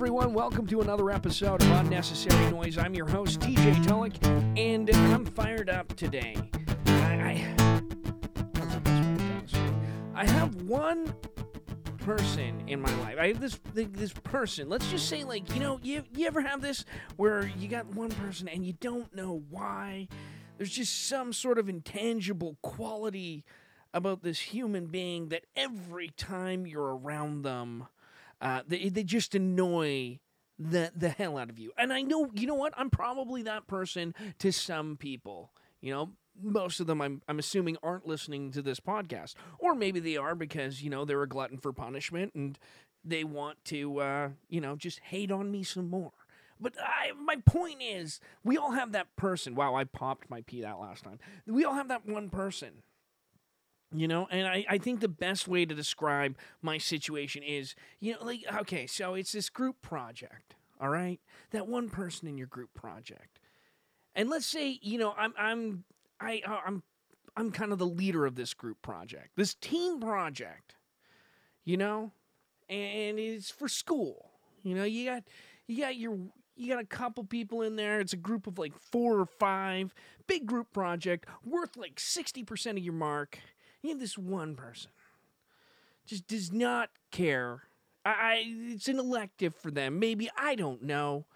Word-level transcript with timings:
everyone. 0.00 0.32
Welcome 0.32 0.66
to 0.68 0.80
another 0.80 1.10
episode 1.10 1.60
of 1.60 1.70
Unnecessary 1.72 2.50
Noise. 2.50 2.78
I'm 2.78 2.94
your 2.94 3.06
host, 3.06 3.40
TJ 3.40 3.86
Tulloch, 3.86 4.14
and 4.56 4.88
I'm 4.88 5.26
fired 5.26 5.68
up 5.68 5.94
today. 5.94 6.38
I, 6.86 7.44
I? 7.44 7.82
I 10.14 10.24
have 10.24 10.54
one 10.62 11.14
person 11.98 12.64
in 12.66 12.80
my 12.80 12.90
life. 13.00 13.18
I 13.20 13.28
have 13.28 13.40
this 13.40 13.60
this 13.74 14.14
person. 14.14 14.70
Let's 14.70 14.90
just 14.90 15.06
say, 15.06 15.22
like, 15.22 15.54
you 15.54 15.60
know, 15.60 15.78
you 15.82 16.02
you 16.16 16.26
ever 16.26 16.40
have 16.40 16.62
this 16.62 16.86
where 17.16 17.52
you 17.58 17.68
got 17.68 17.84
one 17.84 18.08
person 18.08 18.48
and 18.48 18.64
you 18.64 18.72
don't 18.72 19.14
know 19.14 19.42
why? 19.50 20.08
There's 20.56 20.72
just 20.72 21.08
some 21.08 21.34
sort 21.34 21.58
of 21.58 21.68
intangible 21.68 22.56
quality 22.62 23.44
about 23.92 24.22
this 24.22 24.38
human 24.40 24.86
being 24.86 25.28
that 25.28 25.44
every 25.54 26.08
time 26.08 26.66
you're 26.66 26.96
around 26.96 27.42
them, 27.42 27.86
uh, 28.40 28.62
they, 28.66 28.88
they 28.88 29.04
just 29.04 29.34
annoy 29.34 30.18
the 30.58 30.92
the 30.94 31.08
hell 31.08 31.38
out 31.38 31.50
of 31.50 31.58
you. 31.58 31.72
And 31.78 31.92
I 31.92 32.02
know, 32.02 32.30
you 32.34 32.46
know 32.46 32.54
what? 32.54 32.74
I'm 32.76 32.90
probably 32.90 33.42
that 33.42 33.66
person 33.66 34.14
to 34.38 34.52
some 34.52 34.96
people. 34.96 35.52
You 35.80 35.92
know, 35.92 36.10
most 36.42 36.80
of 36.80 36.86
them 36.86 37.00
I'm 37.00 37.22
I'm 37.28 37.38
assuming 37.38 37.76
aren't 37.82 38.06
listening 38.06 38.52
to 38.52 38.62
this 38.62 38.80
podcast, 38.80 39.34
or 39.58 39.74
maybe 39.74 40.00
they 40.00 40.16
are 40.16 40.34
because 40.34 40.82
you 40.82 40.90
know 40.90 41.04
they're 41.04 41.22
a 41.22 41.28
glutton 41.28 41.58
for 41.58 41.72
punishment 41.72 42.34
and 42.34 42.58
they 43.04 43.24
want 43.24 43.64
to 43.66 43.98
uh, 44.00 44.28
you 44.48 44.60
know 44.60 44.76
just 44.76 45.00
hate 45.00 45.30
on 45.30 45.50
me 45.50 45.62
some 45.62 45.88
more. 45.88 46.12
But 46.62 46.74
I, 46.78 47.12
my 47.12 47.36
point 47.46 47.80
is, 47.80 48.20
we 48.44 48.58
all 48.58 48.72
have 48.72 48.92
that 48.92 49.16
person. 49.16 49.54
Wow, 49.54 49.74
I 49.74 49.84
popped 49.84 50.28
my 50.28 50.42
pee 50.42 50.60
that 50.60 50.78
last 50.78 51.04
time. 51.04 51.18
We 51.46 51.64
all 51.64 51.72
have 51.72 51.88
that 51.88 52.06
one 52.06 52.28
person 52.28 52.82
you 53.92 54.06
know, 54.06 54.28
and 54.30 54.46
I, 54.46 54.64
I 54.68 54.78
think 54.78 55.00
the 55.00 55.08
best 55.08 55.48
way 55.48 55.66
to 55.66 55.74
describe 55.74 56.36
my 56.62 56.78
situation 56.78 57.42
is, 57.42 57.74
you 57.98 58.12
know, 58.12 58.24
like, 58.24 58.44
okay, 58.60 58.86
so 58.86 59.14
it's 59.14 59.32
this 59.32 59.50
group 59.50 59.82
project, 59.82 60.54
all 60.80 60.88
right? 60.88 61.18
That 61.50 61.66
one 61.66 61.88
person 61.90 62.28
in 62.28 62.38
your 62.38 62.46
group 62.46 62.72
project. 62.72 63.40
And 64.14 64.28
let's 64.28 64.46
say, 64.46 64.78
you 64.82 64.98
know, 64.98 65.14
I'm 65.16 65.32
I'm 65.38 65.84
I 66.20 66.42
uh, 66.46 66.58
I'm 66.66 66.82
I'm 67.36 67.50
kind 67.50 67.72
of 67.72 67.78
the 67.78 67.86
leader 67.86 68.26
of 68.26 68.34
this 68.34 68.54
group 68.54 68.82
project. 68.82 69.30
This 69.36 69.54
team 69.54 70.00
project. 70.00 70.74
You 71.64 71.76
know? 71.76 72.12
And 72.68 73.18
it's 73.18 73.50
for 73.50 73.68
school. 73.68 74.30
You 74.62 74.74
know, 74.74 74.84
you 74.84 75.06
got 75.06 75.24
you 75.66 75.82
got 75.82 75.96
your 75.96 76.18
you 76.56 76.68
got 76.72 76.82
a 76.82 76.86
couple 76.86 77.24
people 77.24 77.62
in 77.62 77.76
there. 77.76 78.00
It's 78.00 78.12
a 78.12 78.18
group 78.18 78.46
of 78.46 78.58
like 78.58 78.76
four 78.78 79.18
or 79.18 79.26
five. 79.26 79.94
Big 80.26 80.46
group 80.46 80.72
project 80.72 81.26
worth 81.44 81.76
like 81.76 81.96
60% 81.96 82.70
of 82.72 82.78
your 82.78 82.92
mark 82.92 83.38
you 83.82 83.90
have 83.90 84.00
this 84.00 84.18
one 84.18 84.54
person 84.54 84.90
just 86.10 86.26
does 86.26 86.52
not 86.52 86.90
care. 87.12 87.62
I, 88.04 88.44
it's 88.46 88.88
an 88.88 88.98
elective 88.98 89.54
for 89.54 89.70
them. 89.70 89.98
Maybe 89.98 90.28
I 90.36 90.54
don't 90.54 90.82
know. 90.82 91.26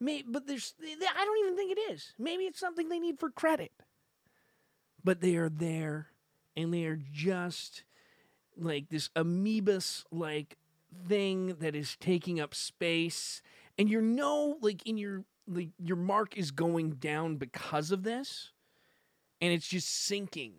Maybe, 0.00 0.24
but 0.28 0.46
there's 0.46 0.74
I 0.80 1.24
don't 1.24 1.38
even 1.44 1.56
think 1.56 1.76
it 1.76 1.92
is. 1.92 2.14
Maybe 2.18 2.44
it's 2.44 2.58
something 2.58 2.88
they 2.88 2.98
need 2.98 3.18
for 3.18 3.30
credit. 3.30 3.72
But 5.02 5.20
they 5.20 5.36
are 5.36 5.50
there, 5.50 6.08
and 6.56 6.72
they 6.72 6.84
are 6.84 6.98
just 7.12 7.84
like 8.56 8.88
this 8.88 9.10
amoebus 9.14 10.04
like 10.10 10.56
thing 11.06 11.56
that 11.60 11.74
is 11.76 11.96
taking 12.00 12.40
up 12.40 12.54
space, 12.54 13.42
and 13.78 13.90
you 13.90 14.00
know, 14.00 14.56
like 14.62 14.86
in 14.86 14.96
your 14.96 15.24
like 15.46 15.70
your 15.78 15.96
mark 15.96 16.38
is 16.38 16.50
going 16.50 16.92
down 16.92 17.36
because 17.36 17.90
of 17.90 18.02
this, 18.02 18.52
and 19.40 19.52
it's 19.52 19.68
just 19.68 19.88
sinking 19.88 20.54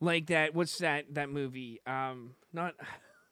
like 0.00 0.26
that 0.26 0.54
what's 0.54 0.78
that 0.78 1.14
that 1.14 1.28
movie? 1.30 1.80
Um 1.86 2.32
not 2.52 2.74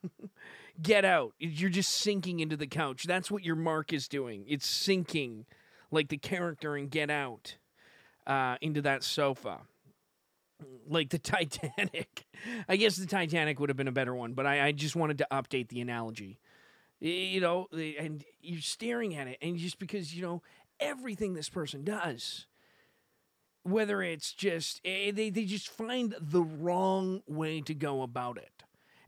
get 0.82 1.04
out. 1.04 1.32
You're 1.38 1.70
just 1.70 1.90
sinking 1.92 2.40
into 2.40 2.56
the 2.56 2.66
couch. 2.66 3.04
That's 3.04 3.30
what 3.30 3.44
your 3.44 3.56
mark 3.56 3.92
is 3.92 4.08
doing. 4.08 4.44
It's 4.48 4.66
sinking 4.66 5.46
like 5.90 6.08
the 6.08 6.18
character 6.18 6.76
in 6.76 6.88
get 6.88 7.10
out 7.10 7.56
uh 8.26 8.56
into 8.60 8.82
that 8.82 9.02
sofa. 9.02 9.60
Like 10.88 11.10
the 11.10 11.18
titanic. 11.18 12.26
I 12.68 12.76
guess 12.76 12.96
the 12.96 13.06
titanic 13.06 13.58
would 13.60 13.70
have 13.70 13.76
been 13.76 13.88
a 13.88 13.92
better 13.92 14.14
one 14.14 14.34
but 14.34 14.46
i, 14.46 14.66
I 14.66 14.72
just 14.72 14.96
wanted 14.96 15.18
to 15.18 15.26
update 15.32 15.68
the 15.68 15.80
analogy. 15.80 16.38
You 17.00 17.40
know 17.40 17.68
and 17.72 18.24
you're 18.40 18.60
staring 18.60 19.14
at 19.14 19.28
it 19.28 19.38
and 19.40 19.56
just 19.56 19.78
because 19.78 20.14
you 20.14 20.22
know 20.22 20.42
everything 20.80 21.34
this 21.34 21.48
person 21.48 21.84
does 21.84 22.47
whether 23.62 24.02
it's 24.02 24.32
just 24.32 24.80
eh, 24.84 25.10
they, 25.10 25.30
they 25.30 25.44
just 25.44 25.68
find 25.68 26.14
the 26.20 26.42
wrong 26.42 27.22
way 27.26 27.60
to 27.62 27.74
go 27.74 28.02
about 28.02 28.38
it. 28.38 28.50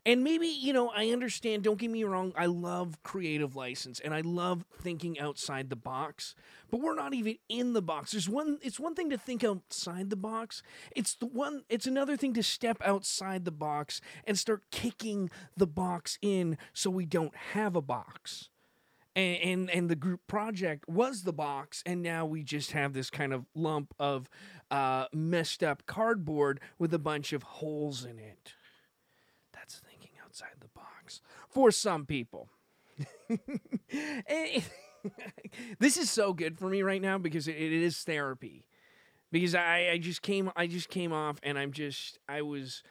And 0.07 0.25
maybe 0.25 0.47
you 0.47 0.73
know 0.73 0.89
i 0.89 1.11
understand 1.11 1.63
don't 1.63 1.79
get 1.79 1.91
me 1.91 2.05
wrong 2.05 2.33
i 2.35 2.47
love 2.47 2.97
creative 3.03 3.55
license 3.55 4.01
and 4.01 4.15
i 4.15 4.23
love 4.23 4.65
thinking 4.81 5.21
outside 5.21 5.69
the 5.69 5.77
box 5.77 6.35
but 6.71 6.81
we're 6.81 6.95
not 6.95 7.15
even 7.15 7.37
in 7.49 7.73
the 7.73 7.83
box. 7.83 8.13
There's 8.13 8.29
one 8.29 8.59
it's 8.63 8.81
one 8.81 8.95
thing 8.95 9.11
to 9.11 9.19
think 9.19 9.43
outside 9.43 10.11
the 10.11 10.17
box. 10.17 10.63
It's 10.95 11.15
the 11.15 11.27
one 11.27 11.65
it's 11.69 11.87
another 11.87 12.17
thing 12.17 12.35
to 12.35 12.43
step 12.43 12.79
outside 12.85 13.45
the 13.45 13.51
box 13.51 14.01
and 14.27 14.39
start 14.39 14.63
kicking 14.71 15.31
the 15.57 15.67
box 15.67 16.19
in 16.23 16.57
so 16.73 16.91
we 16.91 17.07
don't 17.07 17.35
have 17.35 17.77
a 17.77 17.83
box 17.83 18.49
and, 19.21 19.43
and, 19.43 19.71
and 19.71 19.89
the 19.91 19.97
group 19.97 20.27
project 20.27 20.89
was 20.89 21.23
the 21.23 21.33
box, 21.33 21.83
and 21.87 22.03
now 22.03 22.25
we 22.27 22.43
just 22.43 22.73
have 22.73 22.93
this 22.93 23.11
kind 23.11 23.33
of 23.33 23.47
lump 23.55 23.95
of 23.99 24.29
uh, 24.71 25.07
messed 25.13 25.63
up 25.63 25.85
cardboard 25.87 26.61
with 26.79 26.95
a 26.95 26.99
bunch 26.99 27.33
of 27.33 27.43
holes 27.43 28.05
in 28.05 28.19
it. 28.19 28.55
That's 29.53 29.79
thinking 29.79 30.13
outside 30.25 30.57
the 30.61 30.69
box 30.69 31.21
for 31.49 31.71
some 31.71 32.07
people. 32.07 32.49
this 35.79 35.97
is 35.97 36.11
so 36.11 36.33
good 36.33 36.59
for 36.59 36.69
me 36.69 36.83
right 36.83 37.01
now 37.01 37.19
because 37.19 37.49
it, 37.49 37.57
it 37.57 37.73
is 37.73 37.99
therapy. 37.99 38.67
Because 39.33 39.55
I, 39.55 39.91
I 39.93 39.99
just 39.99 40.23
came 40.23 40.51
I 40.57 40.67
just 40.67 40.89
came 40.89 41.13
off 41.13 41.39
and 41.43 41.57
I'm 41.59 41.73
just 41.73 42.19
I 42.29 42.43
was 42.43 42.83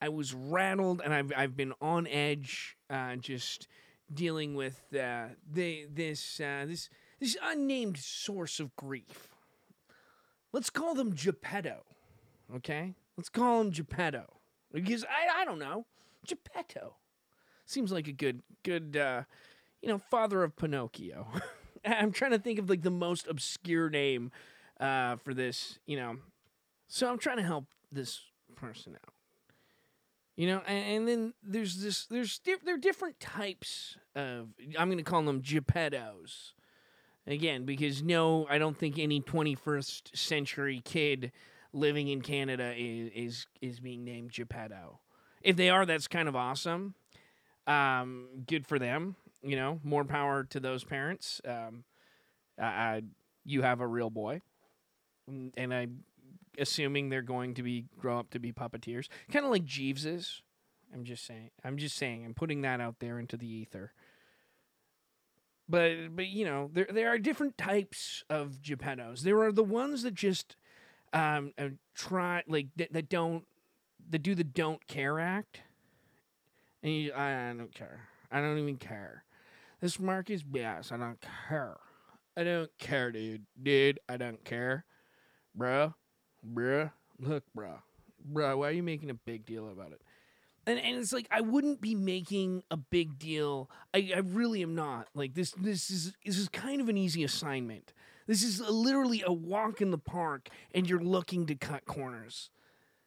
I 0.00 0.10
was 0.10 0.34
rattled 0.34 1.00
and 1.02 1.14
I've 1.14 1.32
I've 1.34 1.56
been 1.56 1.72
on 1.80 2.06
edge, 2.06 2.76
uh, 2.90 3.16
just 3.16 3.66
dealing 4.12 4.54
with 4.54 4.82
uh, 4.94 5.28
the 5.50 5.86
this 5.92 6.40
uh, 6.40 6.64
this 6.66 6.88
this 7.20 7.36
unnamed 7.42 7.98
source 7.98 8.60
of 8.60 8.74
grief. 8.76 9.34
Let's 10.52 10.70
call 10.70 10.94
them 10.94 11.14
Geppetto, 11.14 11.82
okay? 12.54 12.94
Let's 13.16 13.28
call 13.28 13.60
him 13.60 13.70
Geppetto 13.70 14.26
because 14.72 15.04
I 15.04 15.42
I 15.42 15.44
don't 15.44 15.58
know 15.58 15.86
Geppetto 16.26 16.94
seems 17.64 17.92
like 17.92 18.08
a 18.08 18.12
good 18.12 18.42
good 18.62 18.96
uh, 18.96 19.22
you 19.82 19.88
know 19.88 19.98
father 19.98 20.42
of 20.42 20.56
Pinocchio. 20.56 21.26
I'm 21.84 22.12
trying 22.12 22.32
to 22.32 22.38
think 22.38 22.58
of 22.58 22.68
like 22.68 22.82
the 22.82 22.90
most 22.90 23.26
obscure 23.28 23.90
name 23.90 24.32
uh, 24.80 25.16
for 25.16 25.34
this, 25.34 25.78
you 25.86 25.96
know. 25.96 26.18
So 26.88 27.08
I'm 27.08 27.18
trying 27.18 27.38
to 27.38 27.42
help 27.42 27.66
this 27.92 28.20
person 28.54 28.94
out. 28.94 29.15
You 30.36 30.46
know, 30.48 30.62
and, 30.66 30.96
and 30.96 31.08
then 31.08 31.34
there's 31.42 31.82
this, 31.82 32.06
there's 32.06 32.40
there 32.44 32.74
are 32.74 32.78
different 32.78 33.18
types 33.20 33.96
of. 34.14 34.48
I'm 34.78 34.88
going 34.88 34.98
to 34.98 35.04
call 35.04 35.22
them 35.22 35.42
Geppettos. 35.42 36.52
Again, 37.26 37.64
because 37.64 38.02
no, 38.02 38.46
I 38.48 38.58
don't 38.58 38.78
think 38.78 39.00
any 39.00 39.20
21st 39.20 40.16
century 40.16 40.80
kid 40.84 41.32
living 41.72 42.06
in 42.08 42.20
Canada 42.20 42.72
is 42.76 43.10
is, 43.14 43.46
is 43.60 43.80
being 43.80 44.04
named 44.04 44.30
Geppetto. 44.30 45.00
If 45.42 45.56
they 45.56 45.70
are, 45.70 45.86
that's 45.86 46.06
kind 46.06 46.28
of 46.28 46.36
awesome. 46.36 46.94
Um, 47.66 48.28
good 48.46 48.66
for 48.66 48.78
them. 48.78 49.16
You 49.42 49.56
know, 49.56 49.80
more 49.82 50.04
power 50.04 50.44
to 50.44 50.60
those 50.60 50.84
parents. 50.84 51.40
Um, 51.46 51.84
I, 52.60 53.02
you 53.44 53.62
have 53.62 53.80
a 53.80 53.86
real 53.86 54.10
boy, 54.10 54.42
and 55.26 55.74
I 55.74 55.88
assuming 56.58 57.08
they're 57.08 57.22
going 57.22 57.54
to 57.54 57.62
be 57.62 57.86
grow 57.98 58.18
up 58.18 58.30
to 58.30 58.38
be 58.38 58.52
puppeteers, 58.52 59.08
kind 59.30 59.44
of 59.44 59.50
like 59.50 59.64
Jeeves 59.64 60.06
is. 60.06 60.42
I'm 60.94 61.04
just 61.04 61.26
saying. 61.26 61.50
I'm 61.64 61.76
just 61.76 61.96
saying. 61.96 62.24
I'm 62.24 62.34
putting 62.34 62.62
that 62.62 62.80
out 62.80 62.96
there 63.00 63.18
into 63.18 63.36
the 63.36 63.46
ether. 63.46 63.92
But 65.68 66.14
but 66.14 66.28
you 66.28 66.44
know 66.44 66.70
there 66.72 66.86
there 66.90 67.08
are 67.08 67.18
different 67.18 67.58
types 67.58 68.22
of 68.30 68.62
Geppettos. 68.62 69.20
There 69.20 69.42
are 69.42 69.52
the 69.52 69.64
ones 69.64 70.02
that 70.02 70.14
just 70.14 70.56
um 71.12 71.52
uh, 71.58 71.70
try 71.94 72.42
like 72.46 72.68
that, 72.76 72.92
that 72.92 73.08
don't 73.08 73.44
that 74.10 74.22
do 74.22 74.34
the 74.34 74.44
don't 74.44 74.86
care 74.86 75.18
act. 75.18 75.60
And 76.82 76.92
you, 76.92 77.12
I 77.14 77.52
don't 77.56 77.74
care. 77.74 78.08
I 78.30 78.40
don't 78.40 78.58
even 78.58 78.76
care. 78.76 79.24
This 79.80 79.98
mark 79.98 80.30
is 80.30 80.44
BS. 80.44 80.92
I 80.92 80.96
don't 80.96 81.18
care. 81.48 81.76
I 82.36 82.44
don't 82.44 82.70
care, 82.78 83.10
dude. 83.10 83.46
Dude, 83.60 83.98
I 84.08 84.16
don't 84.16 84.44
care. 84.44 84.84
Bro, 85.54 85.94
bruh, 86.52 86.90
look, 87.18 87.44
bruh, 87.56 87.80
bruh, 88.32 88.58
why 88.58 88.68
are 88.68 88.72
you 88.72 88.82
making 88.82 89.10
a 89.10 89.14
big 89.14 89.44
deal 89.46 89.68
about 89.68 89.92
it? 89.92 90.00
And, 90.66 90.80
and 90.80 90.98
it's 90.98 91.12
like 91.12 91.28
I 91.30 91.42
wouldn't 91.42 91.80
be 91.80 91.94
making 91.94 92.64
a 92.70 92.76
big 92.76 93.18
deal. 93.18 93.70
I, 93.94 94.10
I 94.14 94.18
really 94.18 94.62
am 94.62 94.74
not. 94.74 95.08
Like 95.14 95.34
this 95.34 95.52
this 95.52 95.90
is 95.90 96.12
this 96.24 96.38
is 96.38 96.48
kind 96.48 96.80
of 96.80 96.88
an 96.88 96.96
easy 96.96 97.22
assignment. 97.22 97.92
This 98.26 98.42
is 98.42 98.58
a, 98.58 98.70
literally 98.70 99.22
a 99.24 99.32
walk 99.32 99.80
in 99.80 99.92
the 99.92 99.98
park, 99.98 100.48
and 100.74 100.88
you're 100.88 101.00
looking 101.00 101.46
to 101.46 101.54
cut 101.54 101.84
corners. 101.84 102.50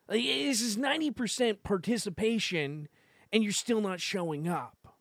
Like, 0.08 0.24
this 0.24 0.62
is 0.62 0.78
ninety 0.78 1.12
percent 1.12 1.62
participation, 1.64 2.88
and 3.34 3.44
you're 3.44 3.52
still 3.52 3.82
not 3.82 4.00
showing 4.00 4.48
up. 4.48 4.96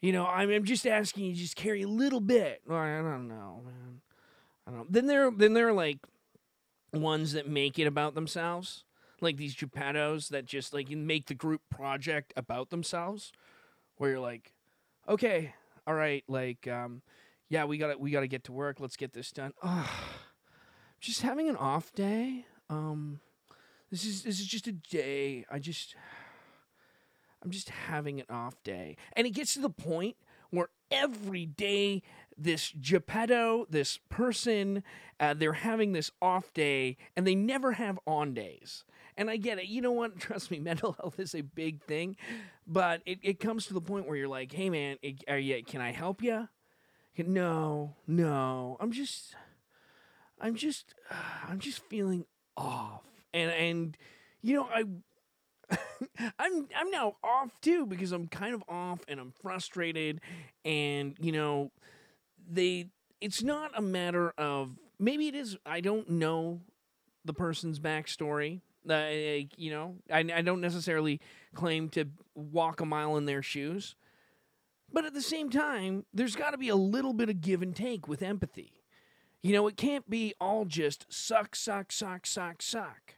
You 0.00 0.12
know, 0.12 0.26
I'm, 0.26 0.50
I'm 0.50 0.64
just 0.64 0.86
asking 0.86 1.26
you, 1.26 1.34
just 1.34 1.56
carry 1.56 1.82
a 1.82 1.88
little 1.88 2.20
bit. 2.20 2.62
Well, 2.66 2.78
I 2.78 2.96
don't 2.98 3.28
know, 3.28 3.62
man. 3.64 4.00
I 4.66 4.70
don't. 4.70 4.80
Know. 4.80 4.86
Then 4.88 5.06
there, 5.06 5.30
then 5.30 5.54
there 5.54 5.68
are 5.68 5.72
like 5.72 5.98
ones 6.92 7.32
that 7.32 7.48
make 7.48 7.78
it 7.78 7.86
about 7.86 8.14
themselves, 8.14 8.84
like 9.20 9.36
these 9.36 9.54
Geppettos 9.54 10.28
that 10.28 10.44
just 10.44 10.72
like 10.74 10.90
make 10.90 11.26
the 11.26 11.34
group 11.34 11.62
project 11.70 12.32
about 12.36 12.70
themselves, 12.70 13.32
where 13.96 14.10
you're 14.10 14.20
like, 14.20 14.52
okay, 15.08 15.54
all 15.86 15.94
right, 15.94 16.24
like, 16.28 16.68
um, 16.68 17.02
yeah, 17.48 17.64
we 17.64 17.78
got 17.78 17.92
to 17.92 17.98
we 17.98 18.10
got 18.10 18.20
to 18.20 18.28
get 18.28 18.44
to 18.44 18.52
work. 18.52 18.80
Let's 18.80 18.96
get 18.96 19.12
this 19.12 19.30
done. 19.30 19.52
Oh, 19.62 19.90
just 21.00 21.22
having 21.22 21.48
an 21.48 21.56
off 21.56 21.92
day. 21.92 22.46
Um, 22.70 23.20
this 23.90 24.06
is 24.06 24.22
this 24.22 24.40
is 24.40 24.46
just 24.46 24.66
a 24.66 24.72
day. 24.72 25.44
I 25.50 25.58
just 25.58 25.94
I'm 27.42 27.50
just 27.50 27.68
having 27.68 28.20
an 28.20 28.26
off 28.30 28.62
day. 28.62 28.96
And 29.14 29.26
it 29.26 29.30
gets 29.30 29.54
to 29.54 29.60
the 29.60 29.70
point 29.70 30.16
where 30.50 30.68
every 30.90 31.44
day 31.44 32.02
this 32.42 32.72
Geppetto, 32.80 33.66
this 33.70 33.98
person, 34.08 34.82
uh, 35.20 35.34
they're 35.34 35.52
having 35.52 35.92
this 35.92 36.10
off 36.20 36.52
day 36.52 36.96
and 37.16 37.26
they 37.26 37.34
never 37.34 37.72
have 37.72 37.98
on 38.06 38.34
days. 38.34 38.84
And 39.16 39.30
I 39.30 39.36
get 39.36 39.58
it. 39.58 39.66
You 39.66 39.82
know 39.82 39.92
what? 39.92 40.18
Trust 40.20 40.50
me, 40.50 40.58
mental 40.58 40.92
health 40.92 41.18
is 41.20 41.34
a 41.34 41.42
big 41.42 41.82
thing. 41.82 42.16
But 42.66 43.02
it, 43.06 43.18
it 43.22 43.40
comes 43.40 43.66
to 43.66 43.74
the 43.74 43.80
point 43.80 44.06
where 44.06 44.16
you're 44.16 44.28
like, 44.28 44.52
hey, 44.52 44.70
man, 44.70 44.96
are 45.28 45.38
you, 45.38 45.62
can 45.64 45.80
I 45.80 45.92
help 45.92 46.22
you? 46.22 46.48
No, 47.18 47.94
no. 48.06 48.76
I'm 48.80 48.90
just, 48.90 49.34
I'm 50.40 50.54
just, 50.54 50.94
I'm 51.48 51.58
just 51.58 51.80
feeling 51.88 52.24
off. 52.56 53.02
And, 53.34 53.50
and, 53.50 53.96
you 54.42 54.56
know, 54.56 54.68
I 54.74 54.84
I'm 56.38 56.68
I'm 56.76 56.90
now 56.90 57.16
off 57.22 57.58
too 57.60 57.86
because 57.86 58.12
I'm 58.12 58.28
kind 58.28 58.54
of 58.54 58.62
off 58.68 59.00
and 59.08 59.18
I'm 59.20 59.32
frustrated 59.42 60.20
and 60.64 61.16
you 61.20 61.32
know 61.32 61.70
they 62.50 62.88
it's 63.20 63.42
not 63.42 63.70
a 63.76 63.82
matter 63.82 64.30
of 64.36 64.76
maybe 64.98 65.28
it 65.28 65.34
is 65.34 65.56
I 65.64 65.80
don't 65.80 66.08
know 66.10 66.60
the 67.24 67.32
person's 67.32 67.78
backstory. 67.78 68.60
Uh, 68.88 69.46
you 69.56 69.70
know, 69.70 69.94
I, 70.10 70.18
I 70.34 70.42
don't 70.42 70.60
necessarily 70.60 71.20
claim 71.54 71.88
to 71.90 72.06
walk 72.34 72.80
a 72.80 72.84
mile 72.84 73.16
in 73.16 73.26
their 73.26 73.42
shoes, 73.42 73.94
but 74.92 75.04
at 75.04 75.14
the 75.14 75.22
same 75.22 75.50
time, 75.50 76.04
there's 76.12 76.34
got 76.34 76.50
to 76.50 76.58
be 76.58 76.68
a 76.68 76.74
little 76.74 77.12
bit 77.12 77.28
of 77.28 77.40
give 77.40 77.62
and 77.62 77.76
take 77.76 78.08
with 78.08 78.22
empathy. 78.22 78.82
You 79.40 79.52
know, 79.52 79.68
it 79.68 79.76
can't 79.76 80.08
be 80.10 80.34
all 80.40 80.64
just 80.64 81.06
suck, 81.08 81.54
suck, 81.54 81.92
suck, 81.92 82.26
suck, 82.26 82.60
suck. 82.60 83.14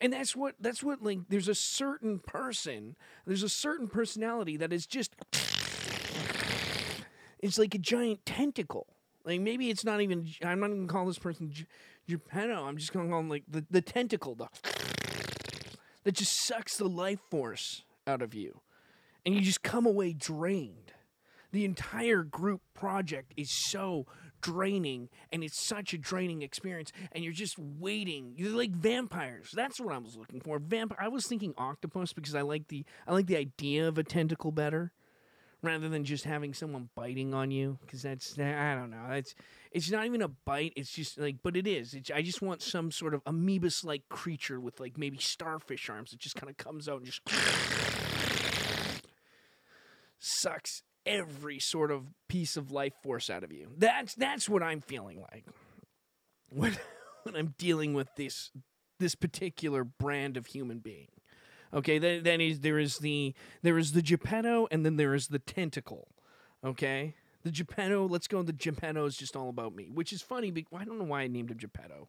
And 0.00 0.12
that's 0.12 0.36
what 0.36 0.56
that's 0.60 0.82
what 0.82 1.02
like 1.02 1.20
there's 1.28 1.48
a 1.48 1.54
certain 1.54 2.18
person, 2.18 2.96
there's 3.26 3.42
a 3.42 3.48
certain 3.48 3.88
personality 3.88 4.56
that 4.58 4.72
is 4.72 4.86
just 4.86 5.14
it's 7.38 7.58
like 7.58 7.74
a 7.74 7.78
giant 7.78 8.24
tentacle. 8.24 8.86
Like 9.24 9.40
maybe 9.40 9.70
it's 9.70 9.84
not 9.84 10.00
even 10.00 10.28
I'm 10.44 10.60
not 10.60 10.70
even 10.70 10.86
calling 10.86 11.08
this 11.08 11.18
person 11.18 11.52
Geppetto. 12.08 12.64
I'm 12.64 12.76
just 12.76 12.92
gonna 12.92 13.08
call 13.08 13.20
him 13.20 13.28
like 13.28 13.44
the, 13.48 13.64
the 13.70 13.82
tentacle 13.82 14.34
the, 14.34 14.48
that 16.04 16.12
just 16.14 16.32
sucks 16.32 16.76
the 16.76 16.88
life 16.88 17.20
force 17.30 17.84
out 18.06 18.22
of 18.22 18.34
you. 18.34 18.60
And 19.24 19.34
you 19.34 19.40
just 19.40 19.62
come 19.62 19.86
away 19.86 20.12
drained. 20.12 20.92
The 21.50 21.64
entire 21.64 22.22
group 22.22 22.60
project 22.74 23.32
is 23.36 23.50
so 23.50 24.06
draining 24.40 25.08
and 25.32 25.42
it's 25.42 25.66
such 25.66 25.92
a 25.92 25.98
draining 25.98 26.42
experience 26.42 26.92
and 27.10 27.24
you're 27.24 27.32
just 27.32 27.58
waiting 27.58 28.34
you're 28.36 28.56
like 28.56 28.70
vampires 28.70 29.50
that's 29.54 29.80
what 29.80 29.94
i 29.94 29.98
was 29.98 30.14
looking 30.14 30.40
for 30.40 30.58
Vamp- 30.58 30.94
i 31.00 31.08
was 31.08 31.26
thinking 31.26 31.54
octopus 31.56 32.12
because 32.12 32.34
i 32.34 32.42
like 32.42 32.68
the 32.68 32.84
i 33.08 33.12
like 33.12 33.26
the 33.26 33.36
idea 33.36 33.88
of 33.88 33.98
a 33.98 34.04
tentacle 34.04 34.52
better 34.52 34.92
rather 35.66 35.88
than 35.88 36.04
just 36.04 36.24
having 36.24 36.54
someone 36.54 36.88
biting 36.94 37.34
on 37.34 37.50
you 37.50 37.78
because 37.82 38.02
that's 38.02 38.38
i 38.38 38.74
don't 38.74 38.90
know 38.90 39.06
it's 39.10 39.34
it's 39.72 39.90
not 39.90 40.06
even 40.06 40.22
a 40.22 40.28
bite 40.28 40.72
it's 40.76 40.90
just 40.90 41.18
like 41.18 41.36
but 41.42 41.56
it 41.56 41.66
is 41.66 41.92
it's, 41.92 42.10
i 42.10 42.22
just 42.22 42.40
want 42.40 42.62
some 42.62 42.90
sort 42.90 43.12
of 43.12 43.22
amoebus 43.24 43.84
like 43.84 44.02
creature 44.08 44.60
with 44.60 44.80
like 44.80 44.96
maybe 44.96 45.18
starfish 45.18 45.90
arms 45.90 46.10
that 46.12 46.20
just 46.20 46.36
kind 46.36 46.48
of 46.48 46.56
comes 46.56 46.88
out 46.88 46.98
and 46.98 47.06
just 47.06 47.20
sucks 50.18 50.82
every 51.06 51.58
sort 51.58 51.90
of 51.90 52.08
piece 52.28 52.56
of 52.56 52.70
life 52.72 52.92
force 53.02 53.30
out 53.30 53.44
of 53.44 53.52
you. 53.52 53.68
That's 53.78 54.14
that's 54.14 54.48
what 54.48 54.62
I'm 54.62 54.80
feeling 54.80 55.20
like 55.20 55.46
when 56.50 56.76
when 57.22 57.36
I'm 57.36 57.54
dealing 57.56 57.94
with 57.94 58.08
this 58.16 58.50
this 58.98 59.14
particular 59.14 59.84
brand 59.84 60.36
of 60.36 60.46
human 60.46 60.80
being. 60.80 61.08
Okay, 61.74 61.98
then, 61.98 62.22
then 62.22 62.40
is, 62.40 62.60
there 62.60 62.78
is 62.78 62.98
the 62.98 63.34
there 63.62 63.78
is 63.78 63.92
the 63.92 64.02
Geppetto 64.02 64.68
and 64.70 64.84
then 64.84 64.96
there 64.96 65.14
is 65.14 65.28
the 65.28 65.38
tentacle. 65.38 66.08
Okay, 66.64 67.14
the 67.42 67.50
Geppetto. 67.50 68.06
Let's 68.06 68.28
go. 68.28 68.42
The 68.42 68.52
Geppetto 68.52 69.04
is 69.06 69.16
just 69.16 69.36
all 69.36 69.48
about 69.48 69.74
me, 69.74 69.88
which 69.92 70.12
is 70.12 70.22
funny. 70.22 70.50
But 70.50 70.64
I 70.76 70.84
don't 70.84 70.98
know 70.98 71.04
why 71.04 71.22
I 71.22 71.26
named 71.28 71.50
him 71.50 71.58
Geppetto. 71.58 72.08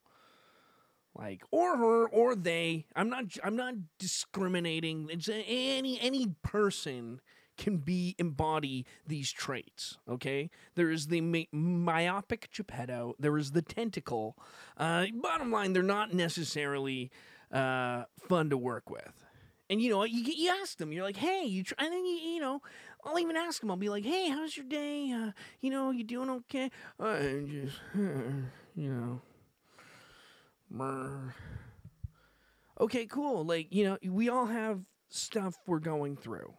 Like 1.18 1.44
or 1.52 1.78
her 1.78 2.08
or 2.08 2.36
they. 2.36 2.86
I'm 2.96 3.10
not. 3.10 3.26
I'm 3.44 3.56
not 3.56 3.74
discriminating. 3.98 5.10
It's 5.12 5.30
any 5.30 6.00
any 6.00 6.36
person 6.44 7.22
can 7.58 7.78
be 7.78 8.16
embody 8.20 8.86
these 9.06 9.32
traits. 9.32 9.98
Okay, 10.08 10.50
there 10.76 10.92
is 10.92 11.08
the 11.08 11.22
my- 11.22 11.48
myopic 11.52 12.50
Geppetto. 12.52 13.16
There 13.20 13.38
is 13.38 13.52
the 13.52 13.62
tentacle. 13.62 14.38
Uh, 14.78 15.08
bottom 15.16 15.52
line, 15.52 15.74
they're 15.74 15.84
not 15.84 16.14
necessarily 16.14 17.12
uh, 17.52 18.04
fun 18.28 18.50
to 18.52 18.58
work 18.58 18.90
with. 18.90 19.27
And 19.70 19.82
you 19.82 19.90
know, 19.90 20.04
you 20.04 20.22
you 20.24 20.50
ask 20.62 20.78
them, 20.78 20.92
you're 20.92 21.04
like, 21.04 21.18
hey, 21.18 21.44
you. 21.44 21.64
Try, 21.64 21.86
and 21.86 21.94
then 21.94 22.06
you 22.06 22.16
you 22.16 22.40
know, 22.40 22.62
I'll 23.04 23.20
even 23.20 23.36
ask 23.36 23.60
them. 23.62 23.70
I'll 23.70 23.78
be 23.78 23.90
like, 23.90 24.06
hey, 24.06 24.30
how's 24.30 24.56
your 24.56 24.66
day? 24.66 25.12
Uh, 25.12 25.32
you 25.62 25.70
know, 25.70 25.92
you 25.92 26.04
doing 26.04 26.30
okay? 26.30 26.72
I 27.00 27.44
just, 27.50 27.78
you 28.76 28.94
know, 28.94 29.22
okay, 32.80 33.06
cool. 33.06 33.44
Like 33.46 33.68
you 33.74 33.84
know, 33.86 33.98
we 34.10 34.30
all 34.30 34.46
have 34.46 34.82
stuff 35.10 35.56
we're 35.66 35.80
going 35.80 36.16
through. 36.16 36.54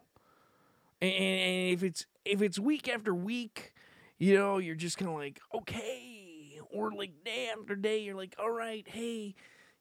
And, 1.00 1.12
and 1.12 1.72
if 1.72 1.82
it's 1.82 2.06
if 2.24 2.42
it's 2.42 2.58
week 2.58 2.88
after 2.88 3.14
week, 3.14 3.72
you 4.18 4.34
know, 4.34 4.58
you're 4.58 4.74
just 4.74 4.98
kind 4.98 5.10
of 5.10 5.16
like, 5.16 5.40
okay, 5.54 6.60
or 6.70 6.90
like 6.92 7.24
day 7.24 7.48
after 7.56 7.76
day, 7.76 8.00
you're 8.00 8.16
like, 8.16 8.34
all 8.38 8.50
right, 8.50 8.86
hey, 8.86 9.34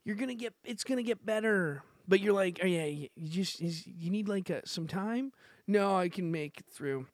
you're 0.03 0.15
gonna 0.15 0.36
get, 0.36 0.53
it's 0.63 0.84
gonna 0.84 1.03
get 1.03 1.25
better. 1.25 1.84
But 2.07 2.21
you're 2.21 2.33
like, 2.33 2.59
oh 2.63 2.67
yeah, 2.67 2.85
you 2.85 3.09
just 3.29 3.59
you 3.59 4.09
need 4.09 4.27
like 4.27 4.49
a, 4.49 4.65
some 4.67 4.87
time. 4.87 5.33
No, 5.67 5.95
I 5.95 6.09
can 6.09 6.31
make 6.31 6.59
it 6.59 6.65
through. 6.71 7.07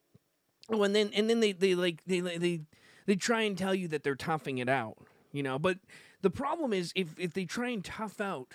Oh, 0.70 0.84
and 0.84 0.96
then 0.96 1.12
and 1.14 1.30
then 1.30 1.40
they 1.40 1.52
they 1.52 1.76
like 1.76 2.04
they 2.06 2.20
they 2.20 2.62
they 3.06 3.16
try 3.16 3.42
and 3.42 3.58
tell 3.58 3.74
you 3.74 3.88
that 3.90 4.04
they're 4.04 4.16
toughing 4.16 4.60
it 4.60 4.70
out, 4.70 4.98
you 5.32 5.44
know. 5.44 5.58
But 5.58 5.80
the 6.22 6.30
problem 6.30 6.74
is 6.74 6.94
if 6.96 7.20
if 7.20 7.34
they 7.34 7.46
try 7.46 7.70
and 7.70 7.84
tough 7.84 8.22
out 8.22 8.54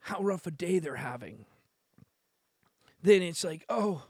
how 0.00 0.22
rough 0.22 0.46
a 0.46 0.50
day 0.50 0.78
they're 0.78 0.96
having, 0.96 1.44
then 3.02 3.22
it's 3.22 3.44
like, 3.44 3.64
oh, 3.68 4.04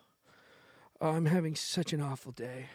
oh, 1.00 1.10
I'm 1.10 1.26
having 1.26 1.56
such 1.56 1.92
an 1.92 2.00
awful 2.00 2.32
day. 2.32 2.66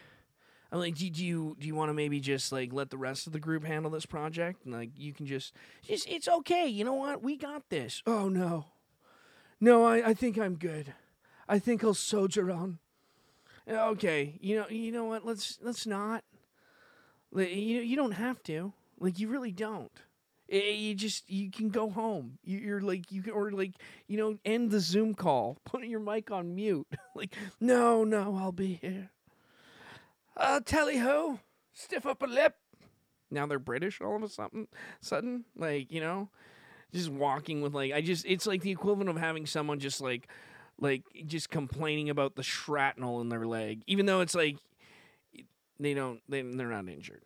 I'm 0.71 0.79
like, 0.79 0.95
do, 0.95 1.09
do 1.09 1.23
you 1.25 1.55
do 1.59 1.67
you 1.67 1.75
want 1.75 1.89
to 1.89 1.93
maybe 1.93 2.19
just 2.19 2.51
like 2.51 2.73
let 2.73 2.89
the 2.89 2.97
rest 2.97 3.27
of 3.27 3.33
the 3.33 3.39
group 3.39 3.63
handle 3.63 3.91
this 3.91 4.05
project 4.05 4.65
and 4.65 4.73
like 4.73 4.89
you 4.97 5.13
can 5.13 5.25
just, 5.25 5.53
just 5.83 6.07
it's 6.09 6.27
okay. 6.27 6.67
You 6.67 6.83
know 6.83 6.93
what? 6.93 7.23
We 7.23 7.37
got 7.37 7.69
this. 7.69 8.01
Oh 8.05 8.29
no, 8.29 8.65
no, 9.59 9.85
I, 9.85 10.09
I 10.09 10.13
think 10.13 10.37
I'm 10.37 10.55
good. 10.55 10.93
I 11.47 11.59
think 11.59 11.83
I'll 11.83 11.93
soldier 11.93 12.51
on. 12.51 12.79
Okay, 13.67 14.37
you 14.41 14.57
know 14.57 14.67
you 14.69 14.91
know 14.91 15.05
what? 15.05 15.25
Let's 15.25 15.59
let's 15.61 15.85
not. 15.85 16.23
You 17.33 17.43
you 17.43 17.95
don't 17.95 18.11
have 18.11 18.41
to. 18.43 18.73
Like 18.99 19.19
you 19.19 19.27
really 19.27 19.51
don't. 19.51 19.91
It, 20.47 20.63
eh, 20.63 20.71
you 20.71 20.95
just 20.95 21.29
you 21.29 21.49
can 21.49 21.69
go 21.69 21.89
home. 21.89 22.37
You, 22.43 22.75
are 22.75 22.81
like 22.81 23.11
you 23.11 23.21
can 23.23 23.33
or 23.33 23.51
like 23.51 23.73
you 24.07 24.17
know 24.17 24.37
end 24.45 24.71
the 24.71 24.79
Zoom 24.79 25.15
call, 25.15 25.57
put 25.65 25.83
your 25.85 25.99
mic 25.99 26.31
on 26.31 26.55
mute. 26.55 26.87
like 27.15 27.35
no, 27.59 28.03
no, 28.03 28.37
I'll 28.37 28.51
be 28.51 28.79
here. 28.81 29.11
Uh, 30.37 30.59
tally 30.63 30.97
ho, 30.97 31.39
stiff 31.73 32.05
up 32.05 32.21
a 32.21 32.25
lip. 32.25 32.55
Now 33.31 33.45
they're 33.45 33.59
British 33.59 34.01
all 34.01 34.15
of 34.15 34.23
a 34.23 34.29
sudden. 34.29 34.67
Sudden, 35.01 35.45
like 35.55 35.91
you 35.91 36.01
know, 36.01 36.29
just 36.93 37.09
walking 37.09 37.61
with 37.61 37.73
like 37.73 37.93
I 37.93 38.01
just 38.01 38.25
it's 38.25 38.45
like 38.47 38.61
the 38.61 38.71
equivalent 38.71 39.09
of 39.09 39.17
having 39.17 39.45
someone 39.45 39.79
just 39.79 40.01
like 40.01 40.27
like 40.79 41.03
just 41.25 41.49
complaining 41.49 42.09
about 42.09 42.35
the 42.35 42.43
shrapnel 42.43 43.21
in 43.21 43.29
their 43.29 43.45
leg, 43.45 43.83
even 43.87 44.05
though 44.05 44.21
it's 44.21 44.35
like 44.35 44.57
they 45.79 45.93
don't 45.93 46.21
they 46.29 46.41
they're 46.41 46.67
not 46.67 46.87
injured. 46.87 47.23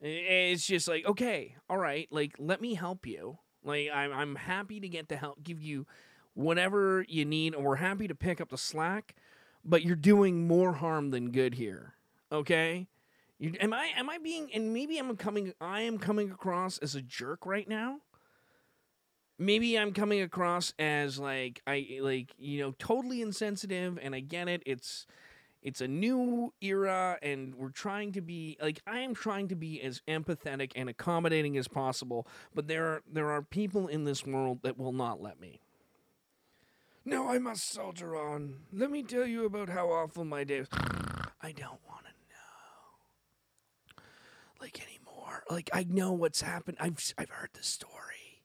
It's 0.00 0.64
just 0.64 0.86
like, 0.86 1.04
okay, 1.06 1.56
all 1.68 1.78
right, 1.78 2.06
like 2.10 2.36
let 2.38 2.60
me 2.60 2.74
help 2.74 3.06
you. 3.06 3.38
Like 3.64 3.88
I'm 3.92 4.12
I'm 4.12 4.34
happy 4.36 4.80
to 4.80 4.88
get 4.88 5.08
to 5.08 5.16
help 5.16 5.42
give 5.42 5.60
you 5.60 5.86
whatever 6.34 7.04
you 7.08 7.24
need, 7.24 7.54
and 7.54 7.64
we're 7.64 7.76
happy 7.76 8.06
to 8.06 8.14
pick 8.14 8.40
up 8.40 8.50
the 8.50 8.58
slack, 8.58 9.16
but 9.64 9.82
you're 9.82 9.96
doing 9.96 10.46
more 10.46 10.74
harm 10.74 11.10
than 11.10 11.32
good 11.32 11.54
here. 11.54 11.94
Okay? 12.30 12.88
You, 13.38 13.54
am 13.60 13.72
I 13.72 13.90
am 13.96 14.10
I 14.10 14.18
being 14.18 14.50
and 14.52 14.72
maybe 14.72 14.98
I'm 14.98 15.16
coming 15.16 15.52
I 15.60 15.82
am 15.82 15.98
coming 15.98 16.30
across 16.30 16.78
as 16.78 16.94
a 16.94 17.02
jerk 17.02 17.46
right 17.46 17.68
now? 17.68 17.98
Maybe 19.38 19.78
I'm 19.78 19.92
coming 19.92 20.20
across 20.20 20.74
as 20.78 21.20
like 21.20 21.62
I 21.66 21.98
like, 22.00 22.34
you 22.36 22.60
know, 22.60 22.74
totally 22.78 23.22
insensitive 23.22 23.98
and 24.02 24.14
I 24.14 24.20
get 24.20 24.48
it. 24.48 24.62
It's 24.66 25.06
it's 25.62 25.80
a 25.80 25.86
new 25.86 26.52
era 26.60 27.18
and 27.22 27.54
we're 27.54 27.70
trying 27.70 28.12
to 28.12 28.20
be 28.20 28.56
like 28.60 28.80
I 28.88 29.00
am 29.00 29.14
trying 29.14 29.46
to 29.48 29.56
be 29.56 29.80
as 29.82 30.02
empathetic 30.08 30.72
and 30.74 30.88
accommodating 30.88 31.56
as 31.56 31.68
possible, 31.68 32.26
but 32.52 32.66
there 32.66 32.86
are 32.86 33.02
there 33.10 33.30
are 33.30 33.42
people 33.42 33.86
in 33.86 34.02
this 34.04 34.26
world 34.26 34.60
that 34.62 34.76
will 34.76 34.92
not 34.92 35.22
let 35.22 35.40
me. 35.40 35.60
No, 37.04 37.28
I 37.28 37.38
must 37.38 37.70
soldier 37.70 38.16
on. 38.16 38.56
Let 38.72 38.90
me 38.90 39.04
tell 39.04 39.26
you 39.26 39.46
about 39.46 39.68
how 39.68 39.88
awful 39.88 40.24
my 40.24 40.42
day 40.42 40.60
was. 40.60 40.68
I 41.40 41.52
don't. 41.52 41.87
Like 44.60 44.80
anymore. 44.82 45.44
Like 45.50 45.70
I 45.72 45.84
know 45.88 46.12
what's 46.12 46.42
happened. 46.42 46.78
I've 46.80 46.98
I've 47.16 47.30
heard 47.30 47.50
the 47.54 47.62
story. 47.62 48.42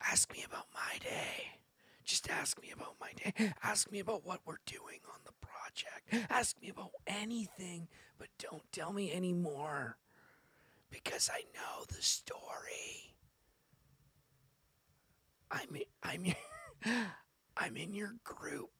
Ask 0.00 0.32
me 0.32 0.44
about 0.46 0.66
my 0.74 0.98
day. 1.00 1.58
Just 2.04 2.30
ask 2.30 2.60
me 2.62 2.72
about 2.74 2.94
my 3.00 3.10
day. 3.16 3.52
Ask 3.62 3.90
me 3.92 3.98
about 3.98 4.24
what 4.24 4.40
we're 4.46 4.56
doing 4.64 5.00
on 5.12 5.20
the 5.24 5.32
project. 5.46 6.30
Ask 6.30 6.56
me 6.62 6.70
about 6.70 6.92
anything, 7.06 7.88
but 8.18 8.28
don't 8.38 8.62
tell 8.72 8.92
me 8.92 9.12
anymore. 9.12 9.98
Because 10.90 11.28
I 11.30 11.40
know 11.54 11.84
the 11.88 12.02
story. 12.02 13.14
I'm 15.50 15.74
in, 15.76 15.82
I'm 16.02 16.34
I'm 17.56 17.76
in 17.76 17.92
your 17.94 18.14
group. 18.24 18.70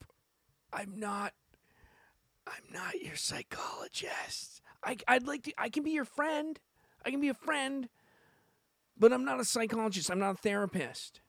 I'm 0.72 0.98
not 0.98 1.34
I'm 2.46 2.72
not 2.72 3.00
your 3.02 3.16
psychologist. 3.16 4.62
I 4.85 4.97
I'd 5.06 5.26
like 5.26 5.44
to 5.44 5.52
I 5.58 5.68
can 5.68 5.82
be 5.82 5.90
your 5.90 6.04
friend. 6.04 6.58
I 7.04 7.11
can 7.11 7.20
be 7.20 7.28
a 7.28 7.35
friend, 7.35 7.88
but 8.99 9.12
I'm 9.12 9.25
not 9.25 9.40
a 9.40 9.44
psychologist. 9.44 10.11
I'm 10.11 10.18
not 10.18 10.35
a 10.35 10.38
therapist. 10.38 11.20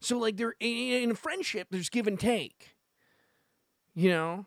So 0.00 0.18
like 0.18 0.36
there 0.36 0.54
in 0.60 1.10
a 1.10 1.14
friendship, 1.14 1.68
there's 1.70 1.88
give 1.88 2.06
and 2.06 2.18
take. 2.18 2.76
You 3.94 4.10
know, 4.10 4.46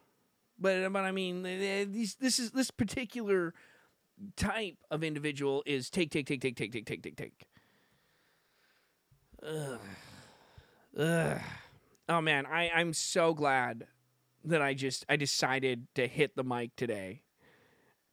but 0.59 0.91
but 0.91 1.03
I 1.03 1.11
mean, 1.11 1.43
these 1.43 2.15
this 2.15 2.39
is 2.39 2.51
this 2.51 2.71
particular 2.71 3.53
type 4.35 4.77
of 4.89 5.03
individual 5.03 5.63
is 5.65 5.89
take 5.89 6.11
take 6.11 6.25
take 6.25 6.41
take 6.41 6.55
take 6.55 6.71
take 6.71 6.85
take 6.85 7.03
take 7.03 7.15
take. 7.15 7.47
Ugh. 9.45 9.79
Ugh. 10.97 11.41
Oh 12.07 12.21
man, 12.21 12.45
I 12.45 12.69
I'm 12.73 12.93
so 12.93 13.33
glad 13.33 13.87
that 14.43 14.61
I 14.61 14.73
just 14.73 15.05
I 15.09 15.15
decided 15.15 15.87
to 15.95 16.07
hit 16.07 16.35
the 16.35 16.43
mic 16.43 16.75
today 16.75 17.21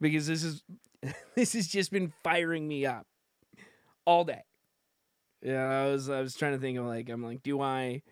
because 0.03 0.27
this 0.27 0.45
is 0.45 0.63
this 1.35 1.55
has 1.55 1.69
just 1.69 1.91
been 1.91 2.13
firing 2.23 2.69
me 2.69 2.85
up 2.85 3.07
all 4.05 4.25
day. 4.25 4.43
Yeah, 5.41 5.65
I 5.65 5.87
was 5.87 6.11
I 6.11 6.21
was 6.21 6.35
trying 6.35 6.53
to 6.53 6.59
think 6.59 6.79
of 6.79 6.85
like 6.85 7.09
I'm 7.09 7.23
like, 7.23 7.43
do 7.43 7.63
I 7.63 8.03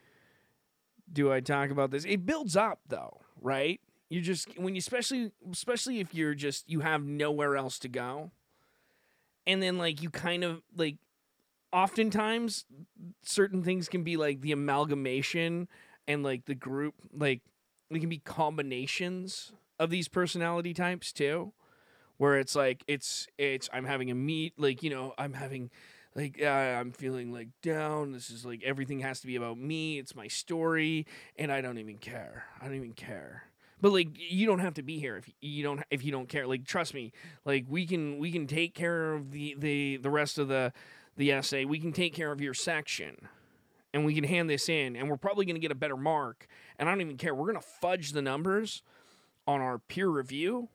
do 1.13 1.31
I 1.31 1.41
talk 1.41 1.71
about 1.71 1.91
this? 1.91 2.05
It 2.05 2.25
builds 2.25 2.57
up 2.57 2.81
though, 2.89 3.21
right? 3.41 3.81
You 4.09 4.21
just 4.23 4.59
when 4.59 4.75
you 4.75 4.79
especially 4.79 5.33
especially 5.53 6.01
if 6.01 6.15
you're 6.15 6.35
just 6.35 6.69
you 6.71 6.81
have 6.81 7.05
nowhere 7.05 7.57
else 7.57 7.79
to 7.81 7.89
go. 7.89 8.31
And 9.47 9.63
then 9.63 9.79
like 9.79 10.03
you 10.03 10.11
kind 10.11 10.45
of 10.45 10.63
like 10.77 10.97
oftentimes 11.73 12.65
certain 13.23 13.63
things 13.63 13.89
can 13.89 14.03
be 14.03 14.17
like 14.17 14.41
the 14.41 14.53
amalgamation 14.53 15.69
and 16.09 16.23
like 16.23 16.47
the 16.47 16.55
group 16.55 16.95
like 17.13 17.43
they 17.91 18.01
can 18.01 18.09
be 18.09 18.19
combinations 18.19 19.53
of 19.79 19.91
these 19.91 20.09
personality 20.09 20.75
types 20.75 21.13
too 21.13 21.53
where 22.21 22.39
it's 22.39 22.55
like 22.55 22.85
it's 22.87 23.27
it's 23.39 23.71
i'm 23.73 23.87
having 23.87 24.11
a 24.11 24.15
meet 24.15 24.53
like 24.59 24.83
you 24.83 24.91
know 24.91 25.15
i'm 25.17 25.33
having 25.33 25.71
like 26.15 26.41
uh, 26.43 26.47
I'm 26.47 26.91
feeling 26.91 27.33
like 27.33 27.49
down. 27.63 28.11
This 28.11 28.31
is 28.31 28.45
like 28.45 28.65
everything 28.65 28.99
has 28.99 29.21
to 29.21 29.29
be 29.29 29.37
about 29.37 29.59
me. 29.59 29.99
It's 29.99 30.17
my 30.17 30.27
story, 30.27 31.07
and 31.37 31.53
I 31.53 31.61
don't 31.61 31.79
even 31.79 31.99
care. 31.99 32.47
I 32.61 32.65
don't 32.65 32.75
even 32.75 32.95
care. 32.95 33.45
But 33.81 33.93
like 33.93 34.09
you 34.13 34.45
don't 34.45 34.59
have 34.59 34.75
to 34.75 34.83
be 34.83 34.99
here 34.99 35.17
if 35.17 35.31
you 35.41 35.63
don't 35.63 35.83
if 35.89 36.05
you 36.05 36.11
don't 36.11 36.29
care. 36.29 36.49
Like 36.49 36.65
trust 36.65 36.95
me. 36.95 37.13
Like 37.45 37.67
we 37.69 37.87
can 37.87 38.19
we 38.19 38.33
can 38.33 38.49
take 38.49 38.75
care 38.75 39.15
of 39.15 39.31
the 39.31 39.55
the 39.57 39.99
the 39.99 40.11
rest 40.11 40.37
of 40.37 40.49
the 40.49 40.73
the 41.17 41.31
essay. 41.31 41.65
We 41.65 41.79
can 41.79 41.93
take 41.93 42.13
care 42.13 42.33
of 42.33 42.41
your 42.41 42.55
section. 42.55 43.29
And 43.93 44.05
we 44.05 44.15
can 44.15 44.23
hand 44.23 44.49
this 44.49 44.69
in, 44.69 44.95
and 44.95 45.11
we're 45.11 45.17
probably 45.17 45.45
going 45.45 45.57
to 45.57 45.61
get 45.61 45.73
a 45.73 45.77
better 45.77 45.97
mark. 45.97 46.47
And 46.79 46.89
I 46.89 46.93
don't 46.93 47.01
even 47.01 47.17
care. 47.17 47.35
We're 47.35 47.51
going 47.51 47.61
to 47.61 47.69
fudge 47.81 48.13
the 48.13 48.23
numbers 48.23 48.85
on 49.49 49.61
our 49.61 49.79
peer 49.79 50.09
review, 50.09 50.69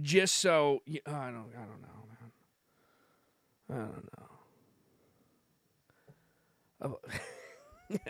just 0.00 0.36
so 0.36 0.82
I 0.86 1.00
don't. 1.30 1.46
I 1.54 1.64
don't 1.64 1.82
know, 1.82 2.06
man. 2.08 2.30
I 3.70 3.74
don't 3.74 4.08
know. 4.12 4.26
Oh, 6.82 6.98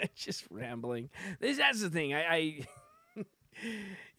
just 0.15 0.45
rambling. 0.51 1.11
This 1.41 1.59
that's 1.59 1.81
the 1.81 1.91
thing. 1.91 2.15
I, 2.15 2.25
I 2.25 2.67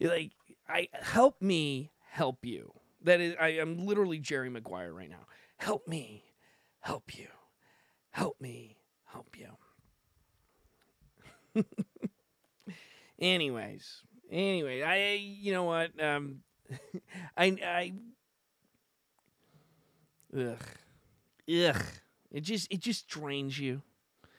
like 0.00 0.32
I 0.68 0.88
help 0.92 1.40
me 1.42 1.90
help 2.10 2.44
you. 2.44 2.72
That 3.02 3.20
is 3.20 3.34
I 3.40 3.48
am 3.48 3.86
literally 3.86 4.18
Jerry 4.18 4.50
Maguire 4.50 4.92
right 4.92 5.10
now. 5.10 5.26
Help 5.58 5.86
me 5.86 6.24
help 6.80 7.16
you. 7.16 7.28
Help 8.10 8.40
me 8.40 8.78
help 9.04 9.36
you. 9.36 9.48
Anyways, 13.20 14.02
anyway, 14.30 14.82
I 14.82 15.14
you 15.14 15.52
know 15.52 15.64
what? 15.64 15.90
Um 16.02 16.40
I 17.36 17.44
I 17.64 17.92
ugh. 20.36 20.58
Ugh. 21.50 21.82
It 22.30 22.40
just 22.42 22.70
it 22.70 22.80
just 22.80 23.08
drains 23.08 23.58
you. 23.58 23.82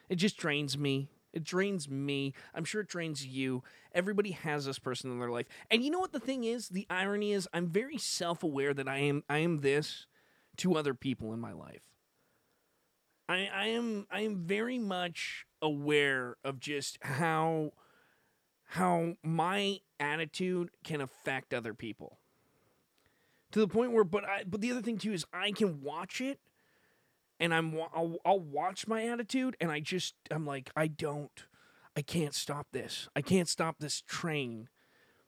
It 0.09 0.15
just 0.15 0.38
drains 0.38 0.77
me. 0.77 1.09
It 1.33 1.43
drains 1.43 1.88
me. 1.89 2.33
I'm 2.55 2.65
sure 2.65 2.81
it 2.81 2.88
drains 2.88 3.25
you. 3.25 3.63
Everybody 3.93 4.31
has 4.31 4.65
this 4.65 4.79
person 4.79 5.12
in 5.12 5.19
their 5.19 5.29
life. 5.29 5.45
And 5.69 5.83
you 5.83 5.91
know 5.91 6.00
what 6.00 6.12
the 6.12 6.19
thing 6.19 6.43
is? 6.43 6.69
The 6.69 6.88
irony 6.89 7.33
is 7.33 7.48
I'm 7.53 7.67
very 7.67 7.98
self-aware 7.98 8.74
that 8.74 8.88
I 8.88 8.98
am 9.00 9.24
I 9.29 9.39
am 9.39 9.59
this 9.59 10.07
to 10.57 10.75
other 10.75 10.93
people 10.93 11.33
in 11.33 11.39
my 11.39 11.53
life. 11.53 11.83
I, 13.27 13.48
I 13.53 13.67
am 13.67 14.07
I 14.09 14.21
am 14.21 14.38
very 14.38 14.79
much 14.79 15.45
aware 15.62 16.38
of 16.43 16.59
just 16.59 16.98
how 17.01 17.74
how 18.74 19.16
my 19.24 19.80
attitude 20.00 20.70
can 20.84 21.02
affect 21.02 21.54
other 21.56 21.74
people. 21.74 22.20
To 23.52 23.60
the 23.60 23.68
point 23.68 23.94
where 23.94 24.04
but 24.04 24.24
I 24.26 24.44
but 24.46 24.62
the 24.62 24.72
other 24.72 24.82
thing 24.82 25.00
too 25.00 25.12
is 25.12 25.26
I 25.34 25.52
can 25.52 25.82
watch 25.82 26.22
it 26.22 26.40
and 27.40 27.52
I'm 27.52 27.76
I'll, 27.96 28.18
I'll 28.24 28.40
watch 28.40 28.88
my 28.88 29.08
attitude 29.08 29.58
and 29.60 29.72
I 29.72 29.80
just 29.80 30.14
I'm 30.30 30.46
like 30.46 30.70
I 30.76 30.86
don't 30.86 31.46
I 31.98 32.04
can't 32.04 32.36
stop 32.36 32.68
this. 32.72 33.10
I 33.16 33.22
can't 33.22 33.50
stop 33.50 33.80
this 33.80 34.02
train. 34.02 34.70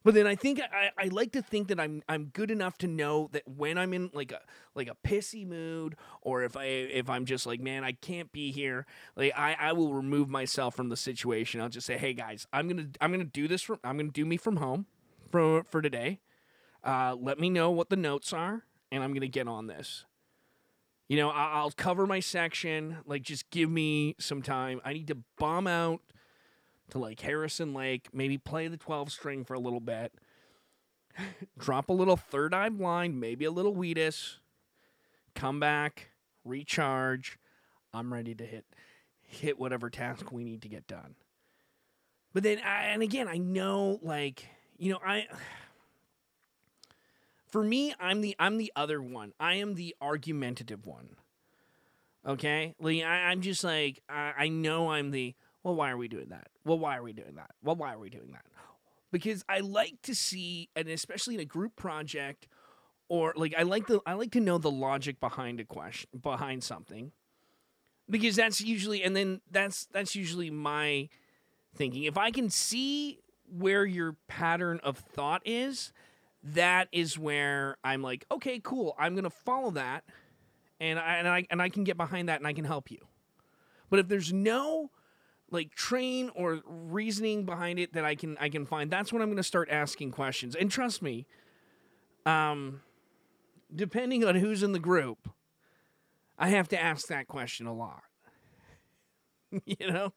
But 0.03 0.15
then 0.15 0.25
I 0.25 0.35
think 0.35 0.59
I, 0.59 0.89
I 0.97 1.07
like 1.07 1.31
to 1.33 1.41
think 1.41 1.67
that 1.67 1.79
I'm 1.79 2.01
I'm 2.09 2.25
good 2.25 2.49
enough 2.49 2.77
to 2.79 2.87
know 2.87 3.29
that 3.33 3.47
when 3.47 3.77
I'm 3.77 3.93
in 3.93 4.09
like 4.13 4.31
a 4.31 4.39
like 4.73 4.89
a 4.89 4.95
pissy 5.07 5.45
mood 5.45 5.95
or 6.21 6.43
if 6.43 6.57
I 6.57 6.65
if 6.65 7.09
I'm 7.09 7.25
just 7.25 7.45
like 7.45 7.59
man 7.59 7.83
I 7.83 7.91
can't 7.91 8.31
be 8.31 8.51
here 8.51 8.85
like 9.15 9.33
I, 9.35 9.55
I 9.59 9.73
will 9.73 9.93
remove 9.93 10.29
myself 10.29 10.75
from 10.75 10.89
the 10.89 10.97
situation. 10.97 11.61
I'll 11.61 11.69
just 11.69 11.85
say 11.85 11.97
hey 11.97 12.13
guys 12.13 12.47
I'm 12.51 12.67
gonna 12.67 12.87
I'm 12.99 13.11
gonna 13.11 13.23
do 13.25 13.47
this 13.47 13.61
from 13.61 13.79
I'm 13.83 13.97
gonna 13.97 14.09
do 14.09 14.25
me 14.25 14.37
from 14.37 14.57
home 14.57 14.87
for 15.31 15.63
for 15.65 15.81
today. 15.81 16.19
Uh, 16.83 17.15
let 17.19 17.39
me 17.39 17.49
know 17.49 17.69
what 17.69 17.89
the 17.89 17.95
notes 17.95 18.33
are 18.33 18.63
and 18.91 19.03
I'm 19.03 19.13
gonna 19.13 19.27
get 19.27 19.47
on 19.47 19.67
this. 19.67 20.05
You 21.07 21.17
know, 21.17 21.29
I'll 21.29 21.71
cover 21.71 22.07
my 22.07 22.21
section. 22.21 22.99
Like, 23.05 23.23
just 23.23 23.49
give 23.49 23.69
me 23.69 24.15
some 24.17 24.41
time. 24.41 24.79
I 24.85 24.93
need 24.93 25.07
to 25.07 25.17
bomb 25.37 25.67
out 25.67 25.99
to 26.91 26.99
like 26.99 27.19
Harrison 27.19 27.73
Lake, 27.73 28.09
maybe 28.13 28.37
play 28.37 28.67
the 28.67 28.77
12 28.77 29.11
string 29.11 29.43
for 29.43 29.53
a 29.53 29.59
little 29.59 29.79
bit, 29.79 30.13
drop 31.57 31.89
a 31.89 31.93
little 31.93 32.17
third 32.17 32.53
eye 32.53 32.69
blind, 32.69 33.19
maybe 33.19 33.45
a 33.45 33.51
little 33.51 33.73
Wheatus, 33.73 34.39
come 35.35 35.59
back, 35.59 36.11
recharge. 36.45 37.37
I'm 37.93 38.13
ready 38.13 38.35
to 38.35 38.45
hit 38.45 38.65
hit 39.21 39.57
whatever 39.57 39.89
task 39.89 40.31
we 40.31 40.43
need 40.43 40.61
to 40.61 40.67
get 40.67 40.87
done. 40.87 41.15
But 42.33 42.43
then, 42.43 42.59
I, 42.59 42.85
and 42.85 43.01
again, 43.01 43.27
I 43.27 43.37
know, 43.37 43.99
like, 44.01 44.45
you 44.77 44.91
know, 44.91 44.99
I 45.05 45.27
for 47.47 47.63
me, 47.63 47.93
I'm 47.99 48.21
the 48.21 48.35
I'm 48.39 48.57
the 48.57 48.71
other 48.75 49.01
one. 49.01 49.33
I 49.39 49.55
am 49.55 49.75
the 49.75 49.95
argumentative 50.01 50.85
one. 50.85 51.15
Okay, 52.25 52.75
like 52.79 53.01
I, 53.01 53.31
am 53.31 53.41
just 53.41 53.63
like 53.63 54.01
I, 54.07 54.33
I 54.37 54.47
know 54.49 54.91
I'm 54.91 55.11
the 55.11 55.33
well. 55.63 55.75
Why 55.75 55.91
are 55.91 55.97
we 55.97 56.07
doing 56.07 56.29
that? 56.29 56.47
Well, 56.65 56.79
why 56.79 56.97
are 56.97 57.03
we 57.03 57.13
doing 57.13 57.35
that? 57.35 57.51
Well, 57.63 57.75
why 57.75 57.93
are 57.93 57.99
we 57.99 58.09
doing 58.09 58.31
that? 58.33 58.45
Because 59.11 59.43
I 59.49 59.59
like 59.59 60.01
to 60.03 60.15
see, 60.15 60.69
and 60.75 60.87
especially 60.87 61.35
in 61.35 61.41
a 61.41 61.45
group 61.45 61.75
project, 61.75 62.47
or 63.09 63.33
like 63.35 63.53
I 63.57 63.63
like 63.63 63.87
the 63.87 63.99
I 64.05 64.13
like 64.13 64.31
to 64.31 64.39
know 64.39 64.57
the 64.57 64.71
logic 64.71 65.19
behind 65.19 65.59
a 65.59 65.65
question 65.65 66.09
behind 66.21 66.63
something, 66.63 67.11
because 68.09 68.37
that's 68.37 68.61
usually 68.61 69.03
and 69.03 69.15
then 69.15 69.41
that's 69.51 69.85
that's 69.91 70.15
usually 70.15 70.49
my 70.49 71.09
thinking. 71.75 72.03
If 72.03 72.17
I 72.17 72.31
can 72.31 72.49
see 72.49 73.19
where 73.45 73.85
your 73.85 74.15
pattern 74.27 74.79
of 74.81 74.97
thought 74.97 75.41
is, 75.43 75.91
that 76.41 76.87
is 76.93 77.19
where 77.19 77.77
I'm 77.83 78.01
like, 78.01 78.25
okay, 78.31 78.61
cool. 78.63 78.95
I'm 78.97 79.13
gonna 79.13 79.29
follow 79.29 79.71
that, 79.71 80.05
and 80.79 80.97
I 80.97 81.15
and 81.17 81.27
I 81.27 81.45
and 81.49 81.61
I 81.61 81.67
can 81.67 81.83
get 81.83 81.97
behind 81.97 82.29
that, 82.29 82.39
and 82.39 82.47
I 82.47 82.53
can 82.53 82.63
help 82.63 82.89
you. 82.89 82.99
But 83.89 83.99
if 83.99 84.07
there's 84.07 84.31
no 84.31 84.89
like 85.51 85.75
train 85.75 86.31
or 86.33 86.61
reasoning 86.65 87.45
behind 87.45 87.77
it 87.77 87.93
that 87.93 88.05
I 88.05 88.15
can 88.15 88.37
I 88.39 88.49
can 88.49 88.65
find, 88.65 88.89
that's 88.89 89.13
when 89.13 89.21
I'm 89.21 89.29
gonna 89.29 89.43
start 89.43 89.69
asking 89.69 90.11
questions. 90.11 90.55
And 90.55 90.71
trust 90.71 91.01
me, 91.01 91.27
um, 92.25 92.81
depending 93.73 94.23
on 94.23 94.35
who's 94.35 94.63
in 94.63 94.71
the 94.71 94.79
group, 94.79 95.29
I 96.39 96.49
have 96.49 96.67
to 96.69 96.81
ask 96.81 97.07
that 97.07 97.27
question 97.27 97.67
a 97.67 97.73
lot. 97.73 98.03
you 99.65 99.91
know, 99.91 100.13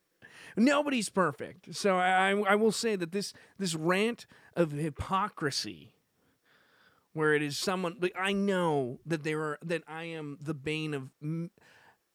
nobody's 0.57 1.09
perfect, 1.09 1.75
so 1.75 1.97
I, 1.97 2.31
I 2.31 2.55
will 2.55 2.73
say 2.73 2.95
that 2.97 3.13
this 3.13 3.33
this 3.59 3.75
rant 3.75 4.27
of 4.57 4.71
hypocrisy, 4.71 5.95
where 7.13 7.35
it 7.35 7.43
is 7.43 7.59
someone, 7.59 7.97
I 8.19 8.33
know 8.33 9.01
that 9.05 9.25
there 9.25 9.41
are 9.41 9.59
that 9.65 9.83
I 9.89 10.05
am 10.05 10.39
the 10.41 10.55
bane 10.55 10.95
of 10.95 11.11
m- 11.21 11.51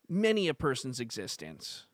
many 0.08 0.48
a 0.48 0.54
person's 0.54 1.02
existence. 1.02 1.86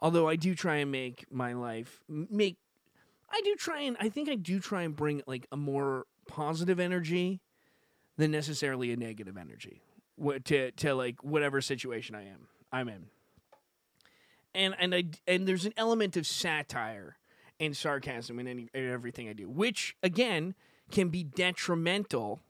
Although 0.00 0.28
I 0.28 0.36
do 0.36 0.54
try 0.54 0.76
and 0.76 0.90
make 0.90 1.26
my 1.30 1.52
life 1.52 2.00
make, 2.08 2.56
I 3.30 3.40
do 3.44 3.54
try 3.56 3.82
and 3.82 3.96
I 4.00 4.08
think 4.08 4.28
I 4.28 4.34
do 4.34 4.58
try 4.58 4.82
and 4.82 4.96
bring 4.96 5.22
like 5.26 5.46
a 5.52 5.56
more 5.56 6.06
positive 6.26 6.80
energy 6.80 7.40
than 8.16 8.30
necessarily 8.30 8.92
a 8.92 8.96
negative 8.96 9.36
energy 9.36 9.82
to 10.44 10.70
to 10.70 10.94
like 10.94 11.22
whatever 11.22 11.60
situation 11.60 12.14
I 12.14 12.26
am 12.26 12.48
I'm 12.72 12.88
in. 12.88 13.06
And 14.54 14.74
and 14.78 14.94
I 14.94 15.04
and 15.26 15.46
there's 15.46 15.66
an 15.66 15.74
element 15.76 16.16
of 16.16 16.26
satire 16.26 17.16
and 17.58 17.76
sarcasm 17.76 18.38
in 18.38 18.48
any 18.48 18.68
in 18.74 18.90
everything 18.90 19.28
I 19.28 19.32
do, 19.32 19.48
which 19.48 19.96
again 20.02 20.54
can 20.90 21.08
be 21.08 21.22
detrimental 21.22 22.40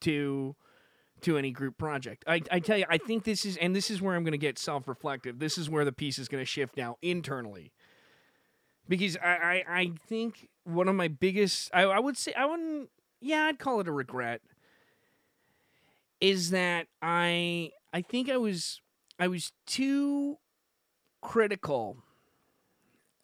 to 0.00 0.54
to 1.24 1.38
any 1.38 1.50
group 1.50 1.76
project. 1.78 2.24
I, 2.26 2.42
I 2.50 2.60
tell 2.60 2.76
you, 2.76 2.84
I 2.88 2.98
think 2.98 3.24
this 3.24 3.44
is, 3.44 3.56
and 3.56 3.74
this 3.74 3.90
is 3.90 4.00
where 4.00 4.14
I'm 4.14 4.24
going 4.24 4.32
to 4.32 4.38
get 4.38 4.58
self 4.58 4.86
reflective. 4.86 5.38
This 5.38 5.58
is 5.58 5.68
where 5.68 5.84
the 5.84 5.92
piece 5.92 6.18
is 6.18 6.28
going 6.28 6.42
to 6.42 6.46
shift 6.46 6.76
now 6.76 6.96
internally. 7.02 7.72
Because 8.88 9.16
I, 9.16 9.28
I, 9.28 9.64
I 9.68 9.92
think 10.06 10.48
one 10.64 10.88
of 10.88 10.94
my 10.94 11.08
biggest, 11.08 11.70
I, 11.72 11.84
I 11.84 11.98
would 11.98 12.18
say, 12.18 12.34
I 12.34 12.44
wouldn't, 12.44 12.90
yeah, 13.20 13.44
I'd 13.44 13.58
call 13.58 13.80
it 13.80 13.88
a 13.88 13.92
regret, 13.92 14.42
is 16.20 16.50
that 16.50 16.86
I, 17.00 17.70
I 17.92 18.02
think 18.02 18.28
I 18.28 18.36
was, 18.36 18.82
I 19.18 19.28
was 19.28 19.52
too 19.66 20.36
critical 21.22 21.96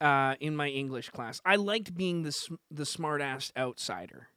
uh, 0.00 0.36
in 0.40 0.56
my 0.56 0.68
English 0.68 1.10
class. 1.10 1.42
I 1.44 1.56
liked 1.56 1.94
being 1.94 2.22
the, 2.22 2.34
the 2.70 2.86
smart 2.86 3.20
ass 3.20 3.52
outsider. 3.54 4.29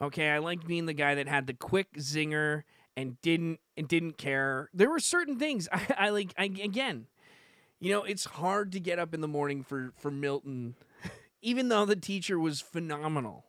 Okay, 0.00 0.30
I 0.30 0.38
liked 0.38 0.66
being 0.66 0.86
the 0.86 0.92
guy 0.92 1.14
that 1.14 1.28
had 1.28 1.46
the 1.46 1.54
quick 1.54 1.94
zinger 1.94 2.64
and 2.96 3.20
didn't 3.22 3.60
and 3.76 3.88
didn't 3.88 4.18
care. 4.18 4.68
There 4.74 4.90
were 4.90 5.00
certain 5.00 5.38
things 5.38 5.68
I, 5.72 5.86
I 5.98 6.08
like. 6.10 6.34
I, 6.38 6.44
again, 6.44 7.06
you 7.80 7.92
know, 7.92 8.04
it's 8.04 8.24
hard 8.24 8.72
to 8.72 8.80
get 8.80 8.98
up 8.98 9.14
in 9.14 9.20
the 9.20 9.28
morning 9.28 9.62
for 9.62 9.92
for 9.96 10.10
Milton, 10.10 10.76
even 11.42 11.68
though 11.68 11.84
the 11.84 11.96
teacher 11.96 12.38
was 12.38 12.60
phenomenal. 12.60 13.44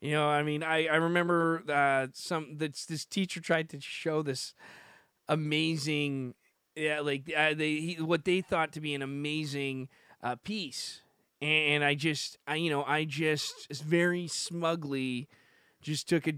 You 0.00 0.12
know, 0.12 0.28
I 0.28 0.42
mean, 0.42 0.62
I 0.62 0.86
I 0.86 0.96
remember 0.96 1.62
uh, 1.68 2.08
some 2.12 2.58
this 2.58 2.84
this 2.84 3.06
teacher 3.06 3.40
tried 3.40 3.70
to 3.70 3.80
show 3.80 4.22
this 4.22 4.52
amazing, 5.28 6.34
yeah, 6.76 7.00
like 7.00 7.32
uh, 7.34 7.54
they 7.54 7.76
he, 7.76 7.94
what 8.00 8.26
they 8.26 8.42
thought 8.42 8.72
to 8.72 8.80
be 8.80 8.94
an 8.94 9.00
amazing 9.00 9.88
uh, 10.22 10.36
piece, 10.36 11.00
and 11.40 11.82
I 11.82 11.94
just 11.94 12.36
I 12.46 12.56
you 12.56 12.68
know 12.68 12.84
I 12.84 13.06
just 13.06 13.72
very 13.72 14.26
smugly 14.26 15.28
just 15.84 16.08
took 16.08 16.26
a 16.26 16.32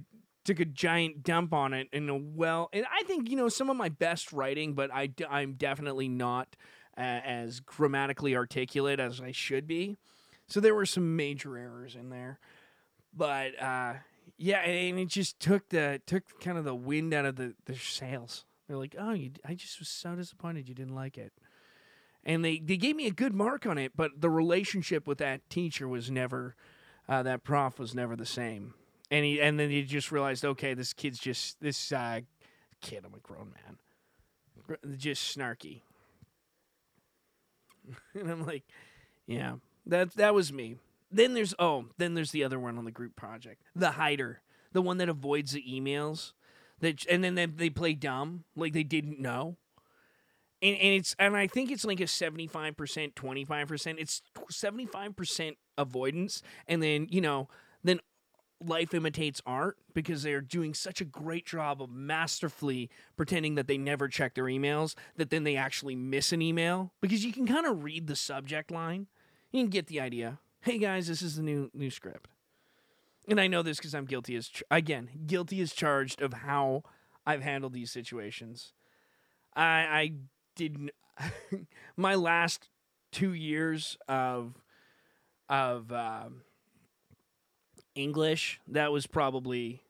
took 0.44 0.60
a 0.60 0.64
giant 0.64 1.24
dump 1.24 1.52
on 1.52 1.72
it 1.72 1.88
in 1.92 2.08
a 2.08 2.16
well 2.16 2.68
and 2.72 2.86
i 2.92 3.02
think 3.04 3.28
you 3.28 3.36
know 3.36 3.48
some 3.48 3.68
of 3.68 3.76
my 3.76 3.88
best 3.88 4.32
writing 4.32 4.74
but 4.74 4.90
I, 4.92 5.10
i'm 5.28 5.54
definitely 5.54 6.08
not 6.08 6.54
uh, 6.97 7.00
as 7.00 7.60
grammatically 7.60 8.36
articulate 8.36 9.00
as 9.00 9.21
i 9.21 9.32
should 9.32 9.66
be. 9.66 9.97
So 10.49 10.60
there 10.60 10.75
were 10.75 10.86
some 10.86 11.16
major 11.16 11.58
errors 11.58 11.97
in 11.97 12.08
there. 12.10 12.38
But 13.14 13.60
uh, 13.60 13.94
yeah 14.38 14.60
and 14.60 14.99
it 14.99 15.08
just 15.08 15.40
took 15.40 15.68
the 15.68 16.00
took 16.06 16.23
kind 16.40 16.58
of 16.58 16.64
the 16.64 16.75
wind 16.75 17.12
out 17.14 17.25
of 17.25 17.36
the, 17.36 17.54
the 17.64 17.75
sails. 17.75 18.44
They're 18.68 18.76
like 18.76 18.97
oh 18.99 19.12
you, 19.12 19.30
i 19.44 19.54
just 19.54 19.78
was 19.78 19.88
so 19.88 20.14
disappointed 20.14 20.68
you 20.68 20.75
didn't 20.75 20.94
like 20.94 21.18
it. 21.18 21.32
And 22.25 22.44
they, 22.44 22.58
they 22.58 22.76
gave 22.76 22.97
me 22.97 23.06
a 23.06 23.12
good 23.12 23.34
mark 23.34 23.66
on 23.66 23.78
it 23.78 23.92
but 23.97 24.21
the 24.21 24.30
relationship 24.30 25.06
with 25.06 25.18
that 25.18 25.49
teacher 25.50 25.86
was 25.86 26.10
never 26.10 26.56
uh, 27.08 27.23
that 27.23 27.44
prof 27.44 27.78
was 27.78 27.94
never 27.94 28.16
the 28.16 28.26
same 28.26 28.75
and 29.10 29.25
he 29.25 29.40
and 29.40 29.58
then 29.58 29.71
he 29.71 29.82
just 29.82 30.10
realized, 30.10 30.45
okay, 30.45 30.75
this 30.75 30.92
kid's 30.92 31.19
just 31.19 31.60
this 31.60 31.92
uh, 31.92 32.21
kid. 32.80 33.04
I'm 33.04 33.14
a 33.14 33.19
grown 33.19 33.52
man, 33.54 34.78
just 34.97 35.36
snarky. 35.36 35.82
and 38.14 38.30
I'm 38.30 38.47
like, 38.47 38.64
yeah, 39.26 39.54
that 39.86 40.12
that 40.16 40.34
was 40.34 40.52
me. 40.52 40.76
Then 41.10 41.34
there's 41.34 41.54
oh, 41.58 41.86
then 41.99 42.14
there's 42.14 42.32
the 42.32 42.45
other 42.45 42.58
one 42.58 42.78
on 42.78 42.84
the 42.84 42.90
group 42.90 43.16
project, 43.16 43.62
the 43.75 43.92
hider, 43.92 44.40
the 44.73 44.82
one 44.82 44.99
that 44.99 45.08
avoids 45.08 45.52
the 45.52 45.62
emails, 45.62 46.32
that 46.80 47.06
and 47.06 47.23
then 47.23 47.36
they, 47.36 47.47
they 47.47 47.71
play 47.71 47.95
dumb 47.95 48.45
like 48.56 48.73
they 48.73 48.82
didn't 48.82 49.21
know. 49.21 49.56
And, 50.62 50.76
and 50.76 50.95
it's 50.95 51.14
and 51.19 51.36
I 51.36 51.47
think 51.47 51.71
it's 51.71 51.84
like 51.84 52.00
a 52.00 52.06
seventy 52.08 52.47
five 52.49 52.76
percent, 52.76 53.14
twenty 53.14 53.45
five 53.45 53.69
percent. 53.69 53.99
It's 54.00 54.23
seventy 54.50 54.86
five 54.86 55.14
percent 55.14 55.58
avoidance, 55.78 56.42
and 56.66 56.82
then 56.82 57.06
you 57.10 57.21
know 57.21 57.49
life 58.64 58.95
imitates 58.95 59.42
art 59.45 59.76
because 59.95 60.23
they're 60.23 60.40
doing 60.40 60.75
such 60.75 61.00
a 61.00 61.04
great 61.04 61.47
job 61.47 61.82
of 61.82 61.90
masterfully 61.90 62.90
pretending 63.16 63.54
that 63.56 63.66
they 63.66 63.76
never 63.76 64.08
check 64.08 64.34
their 64.34 64.45
emails 64.45 64.95
that 65.16 65.30
then 65.30 65.45
they 65.45 65.56
actually 65.56 65.95
miss 65.95 66.32
an 66.32 66.40
email. 66.40 66.92
Because 67.00 67.25
you 67.25 67.32
can 67.32 67.47
kind 67.47 67.66
of 67.66 67.84
read 67.84 68.06
the 68.06 68.16
subject 68.16 68.71
line. 68.71 69.06
You 69.52 69.62
can 69.62 69.71
get 69.71 69.86
the 69.86 70.00
idea. 70.00 70.38
Hey 70.60 70.78
guys 70.78 71.06
this 71.06 71.23
is 71.23 71.36
the 71.36 71.42
new 71.42 71.71
new 71.75 71.90
script. 71.90 72.28
And 73.28 73.40
i 73.40 73.47
know 73.47 73.62
this 73.62 73.78
because 73.78 73.95
i'm 73.95 74.04
guilty 74.06 74.36
as 74.36 74.49
ch- 74.49 74.62
again 74.71 75.10
guilty 75.26 75.60
as 75.60 75.73
charged 75.73 76.23
of 76.23 76.32
how 76.32 76.82
i've 77.26 77.42
handled 77.42 77.73
these 77.73 77.90
situations. 77.90 78.73
I 79.54 79.62
i 79.62 80.12
didn't 80.54 80.90
my 81.97 82.14
last 82.14 82.69
two 83.12 83.32
years 83.32 83.97
of 84.08 84.54
of 85.49 85.92
um, 85.92 86.42
English, 87.97 88.61
that 88.69 88.93
was 88.93 89.06
probably 89.06 89.82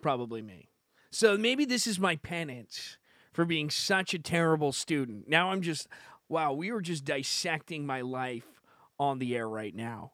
probably 0.00 0.40
me. 0.42 0.68
So 1.10 1.36
maybe 1.36 1.64
this 1.64 1.86
is 1.86 1.98
my 1.98 2.16
penance 2.16 2.98
for 3.32 3.44
being 3.44 3.70
such 3.70 4.14
a 4.14 4.18
terrible 4.18 4.72
student. 4.72 5.28
Now 5.28 5.50
I'm 5.50 5.62
just 5.62 5.88
wow, 6.28 6.52
we 6.52 6.70
were 6.70 6.82
just 6.82 7.04
dissecting 7.04 7.86
my 7.86 8.02
life 8.02 8.60
on 8.98 9.18
the 9.18 9.36
air 9.36 9.48
right 9.48 9.74
now. 9.74 10.12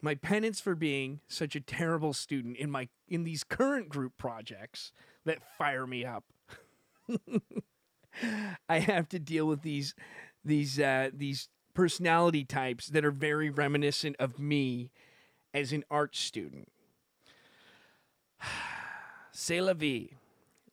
My 0.00 0.14
penance 0.14 0.60
for 0.60 0.74
being 0.74 1.20
such 1.28 1.54
a 1.54 1.60
terrible 1.60 2.12
student 2.12 2.56
in 2.56 2.70
my 2.70 2.88
in 3.08 3.24
these 3.24 3.44
current 3.44 3.88
group 3.88 4.12
projects 4.18 4.92
that 5.24 5.42
fire 5.56 5.86
me 5.86 6.04
up. 6.04 6.24
I 8.68 8.80
have 8.80 9.08
to 9.10 9.18
deal 9.18 9.46
with 9.46 9.62
these 9.62 9.94
these 10.44 10.78
uh, 10.80 11.10
these 11.12 11.48
personality 11.74 12.44
types 12.44 12.88
that 12.88 13.04
are 13.04 13.12
very 13.12 13.48
reminiscent 13.48 14.16
of 14.18 14.38
me 14.38 14.90
as 15.54 15.72
an 15.72 15.84
art 15.90 16.16
student. 16.16 16.68
C'est 19.32 19.60
la 19.60 19.74
vie. 19.74 20.10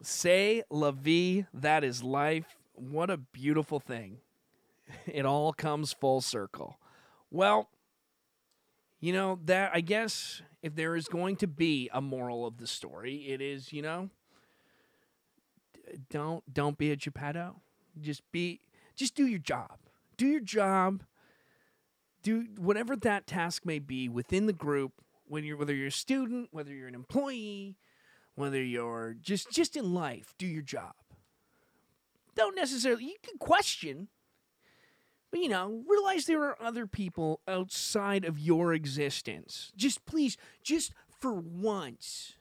C'est 0.02 0.64
la 0.70 0.92
vie. 0.92 1.46
That 1.54 1.84
is 1.84 2.04
life. 2.04 2.46
What 2.74 3.10
a 3.10 3.18
beautiful 3.18 3.80
thing. 3.80 4.18
It 5.06 5.26
all 5.26 5.54
comes 5.54 5.94
full 5.94 6.22
circle. 6.22 6.80
Well, 7.32 7.70
you 9.00 9.14
know, 9.14 9.40
that 9.46 9.72
I 9.74 9.82
guess 9.82 10.42
if 10.62 10.76
there 10.76 10.96
is 10.96 11.08
going 11.08 11.38
to 11.38 11.48
be 11.48 11.90
a 11.94 12.02
moral 12.02 12.46
of 12.46 12.58
the 12.58 12.68
story, 12.68 13.28
it 13.28 13.42
is, 13.42 13.72
you 13.72 13.82
know, 13.82 14.10
don't 16.10 16.44
don't 16.52 16.78
be 16.78 16.92
a 16.92 16.96
Geppetto. 16.96 17.62
Just 18.00 18.30
be 18.32 18.62
just 18.96 19.16
do 19.16 19.26
your 19.26 19.40
job. 19.40 19.78
Do 20.18 20.28
your 20.28 20.42
job 20.42 21.04
do 22.24 22.46
whatever 22.58 22.96
that 22.96 23.28
task 23.28 23.66
may 23.66 23.80
be 23.80 24.10
within 24.10 24.46
the 24.46 24.54
group 24.54 24.94
when 25.26 25.44
you're 25.44 25.58
whether 25.58 25.74
you're 25.74 25.88
a 25.88 25.92
student 25.92 26.50
whether 26.52 26.74
you're 26.74 26.88
an 26.88 26.96
employee 26.96 27.78
whether 28.36 28.62
you're 28.62 29.16
just 29.22 29.52
just 29.52 29.76
in 29.76 29.94
life 29.94 30.34
do 30.38 30.48
your 30.48 30.62
job. 30.62 30.94
Don't 32.36 32.56
necessarily 32.56 33.06
you 33.06 33.18
can 33.22 33.38
question 33.38 34.08
but 35.32 35.40
you 35.40 35.50
know 35.50 35.84
realize 35.88 36.26
there 36.26 36.44
are 36.44 36.62
other 36.62 36.88
people 36.88 37.42
outside 37.48 38.26
of 38.26 38.40
your 38.40 38.74
existence. 38.74 39.72
Just 39.76 40.06
please 40.06 40.38
just 40.64 40.94
for 41.20 41.34
once 41.34 42.36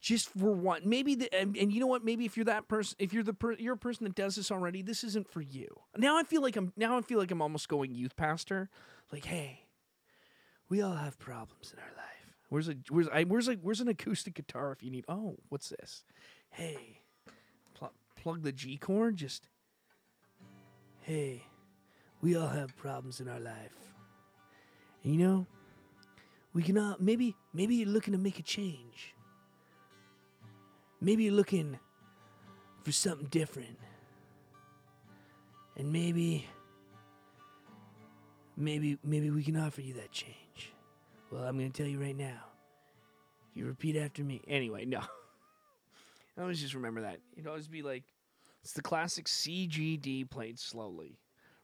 just 0.00 0.28
for 0.30 0.52
one 0.52 0.82
maybe 0.84 1.14
the, 1.14 1.32
and, 1.34 1.56
and, 1.56 1.72
you 1.72 1.80
know 1.80 1.86
what 1.86 2.04
maybe 2.04 2.24
if 2.24 2.36
you're 2.36 2.44
that 2.44 2.68
person 2.68 2.96
if 2.98 3.12
you're 3.12 3.22
the 3.22 3.34
per, 3.34 3.52
you're 3.54 3.74
a 3.74 3.78
person 3.78 4.04
that 4.04 4.14
does 4.14 4.36
this 4.36 4.50
already 4.50 4.82
this 4.82 5.02
isn't 5.04 5.30
for 5.30 5.40
you. 5.40 5.68
Now 5.96 6.16
i 6.16 6.22
feel 6.22 6.42
like 6.42 6.56
i'm 6.56 6.72
now 6.76 6.98
i 6.98 7.02
feel 7.02 7.18
like 7.18 7.30
i'm 7.30 7.42
almost 7.42 7.68
going 7.68 7.94
youth 7.94 8.16
pastor. 8.16 8.70
Like 9.12 9.24
hey 9.24 9.64
we 10.68 10.82
all 10.82 10.94
have 10.94 11.18
problems 11.18 11.72
in 11.72 11.78
our 11.78 11.96
life. 11.96 12.36
Where's 12.48 12.68
a 12.68 12.76
where's 12.88 13.08
I, 13.08 13.24
where's 13.24 13.48
like 13.48 13.60
where's 13.62 13.80
an 13.80 13.88
acoustic 13.88 14.34
guitar 14.34 14.72
if 14.72 14.82
you 14.82 14.90
need 14.90 15.04
oh 15.08 15.36
what's 15.48 15.70
this? 15.70 16.04
Hey 16.50 17.00
pl- 17.74 17.92
plug 18.16 18.42
the 18.42 18.52
g 18.52 18.76
chord 18.76 19.16
just 19.16 19.48
hey 21.00 21.42
we 22.20 22.36
all 22.36 22.48
have 22.48 22.76
problems 22.76 23.20
in 23.20 23.28
our 23.28 23.40
life. 23.40 23.74
And 25.02 25.14
you 25.14 25.20
know 25.20 25.46
we 26.52 26.62
can 26.62 26.78
uh, 26.78 26.94
maybe 26.98 27.34
maybe 27.52 27.76
you're 27.76 27.88
looking 27.88 28.12
to 28.12 28.18
make 28.18 28.38
a 28.38 28.42
change. 28.42 29.14
Maybe 31.00 31.24
you're 31.24 31.34
looking 31.34 31.78
for 32.82 32.92
something 32.92 33.28
different. 33.28 33.78
And 35.76 35.92
maybe 35.92 36.46
maybe 38.56 38.98
maybe 39.04 39.30
we 39.30 39.44
can 39.44 39.56
offer 39.56 39.80
you 39.80 39.94
that 39.94 40.10
change. 40.10 40.72
Well, 41.30 41.44
I'm 41.44 41.56
going 41.56 41.70
to 41.70 41.76
tell 41.82 41.88
you 41.88 42.00
right 42.00 42.16
now. 42.16 42.44
You 43.54 43.66
repeat 43.66 43.96
after 43.96 44.22
me. 44.22 44.40
Anyway, 44.48 44.84
no. 44.84 45.00
I 46.38 46.42
always 46.42 46.60
just 46.60 46.74
remember 46.74 47.02
that. 47.02 47.18
It'd 47.36 47.46
always 47.46 47.68
be 47.68 47.82
like 47.82 48.04
it's 48.62 48.72
the 48.72 48.82
classic 48.82 49.26
CGD 49.26 50.28
played 50.28 50.58
slowly. 50.58 51.18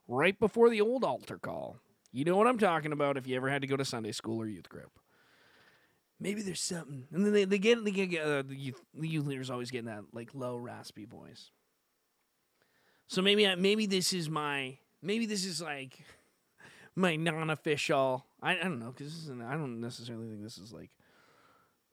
Right 0.06 0.38
before 0.38 0.70
the 0.70 0.80
old 0.80 1.04
altar 1.04 1.38
call. 1.38 1.78
You 2.12 2.24
know 2.24 2.36
what 2.36 2.46
I'm 2.46 2.58
talking 2.58 2.92
about 2.92 3.16
if 3.16 3.26
you 3.26 3.34
ever 3.36 3.50
had 3.50 3.62
to 3.62 3.66
go 3.66 3.76
to 3.76 3.84
Sunday 3.84 4.12
school 4.12 4.40
or 4.40 4.46
youth 4.46 4.68
group. 4.68 4.92
Maybe 6.20 6.42
there's 6.42 6.60
something. 6.60 7.06
And 7.12 7.26
then 7.26 7.32
they, 7.32 7.44
they 7.44 7.58
get, 7.58 7.84
they 7.84 7.90
get 7.90 8.20
uh, 8.20 8.42
the, 8.42 8.56
youth, 8.56 8.80
youth 8.94 9.26
leaders 9.26 9.50
always 9.50 9.70
getting 9.70 9.86
that 9.86 10.04
like 10.12 10.30
low, 10.34 10.56
raspy 10.56 11.04
voice. 11.04 11.50
So 13.06 13.22
maybe 13.22 13.46
I, 13.46 13.54
maybe 13.54 13.86
this 13.86 14.12
is 14.12 14.30
my 14.30 14.78
maybe 15.02 15.26
this 15.26 15.44
is 15.44 15.60
like 15.60 15.98
my 16.96 17.16
non-official. 17.16 18.24
I, 18.42 18.52
I 18.52 18.62
don't 18.62 18.80
know 18.80 18.90
because 18.90 19.12
this 19.12 19.22
isn't. 19.24 19.42
I 19.42 19.52
don't 19.52 19.80
necessarily 19.80 20.28
think 20.28 20.42
this 20.42 20.58
is 20.58 20.72
like 20.72 20.90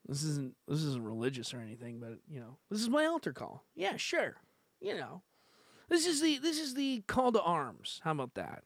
this 0.08 0.24
isn't 0.24 0.56
this 0.68 0.84
isn't 0.84 1.04
religious 1.04 1.54
or 1.54 1.60
anything, 1.60 2.00
but 2.00 2.20
you 2.30 2.40
know 2.40 2.58
this 2.70 2.82
is 2.82 2.90
my 2.90 3.06
altar 3.06 3.34
call. 3.34 3.64
Yeah, 3.76 3.98
sure. 3.98 4.38
You 4.80 4.98
know, 4.98 5.22
this 5.90 6.08
is 6.08 6.22
the 6.22 6.38
this 6.40 6.60
is 6.60 6.74
the 6.74 7.04
call 7.08 7.32
to 7.34 7.42
arms. 7.42 8.02
How 8.04 8.12
about 8.12 8.36
that? 8.36 8.64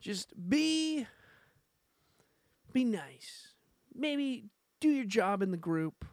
Just 0.00 0.32
be 0.48 1.06
be 2.72 2.84
nice. 2.84 3.48
Maybe 3.98 4.44
do 4.80 4.88
your 4.88 5.04
job 5.04 5.42
in 5.42 5.50
the 5.50 5.56
group. 5.56 6.04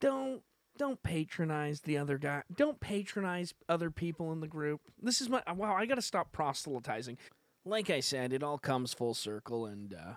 Don't 0.00 0.42
don't 0.76 1.02
patronize 1.02 1.80
the 1.80 1.96
other 1.96 2.18
guy. 2.18 2.42
Don't 2.54 2.78
patronize 2.80 3.54
other 3.68 3.90
people 3.90 4.32
in 4.32 4.40
the 4.40 4.48
group. 4.48 4.80
This 5.00 5.20
is 5.20 5.28
my 5.28 5.42
wow, 5.54 5.74
I 5.74 5.86
got 5.86 5.94
to 5.94 6.02
stop 6.02 6.32
proselytizing. 6.32 7.16
Like 7.64 7.88
I 7.88 8.00
said, 8.00 8.32
it 8.32 8.42
all 8.42 8.58
comes 8.58 8.92
full 8.92 9.14
circle 9.14 9.66
and 9.66 9.94
uh 9.94 10.14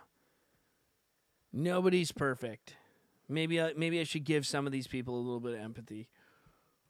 nobody's 1.54 2.12
perfect. 2.12 2.76
Maybe 3.30 3.62
I, 3.62 3.74
maybe 3.78 4.00
I 4.00 4.04
should 4.04 4.24
give 4.24 4.48
some 4.48 4.66
of 4.66 4.72
these 4.72 4.88
people 4.88 5.16
a 5.16 5.22
little 5.22 5.40
bit 5.40 5.54
of 5.54 5.60
empathy. 5.60 6.10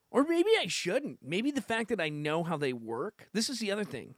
Or 0.10 0.23
maybe 0.23 0.49
I 0.60 0.67
shouldn't. 0.67 1.19
Maybe 1.21 1.51
the 1.51 1.62
fact 1.62 1.89
that 1.89 2.01
I 2.01 2.10
know 2.10 2.43
how 2.43 2.58
they 2.58 2.73
work. 2.73 3.27
This 3.34 3.49
is 3.49 3.60
the 3.60 3.71
other 3.71 3.84
thing. 3.84 4.15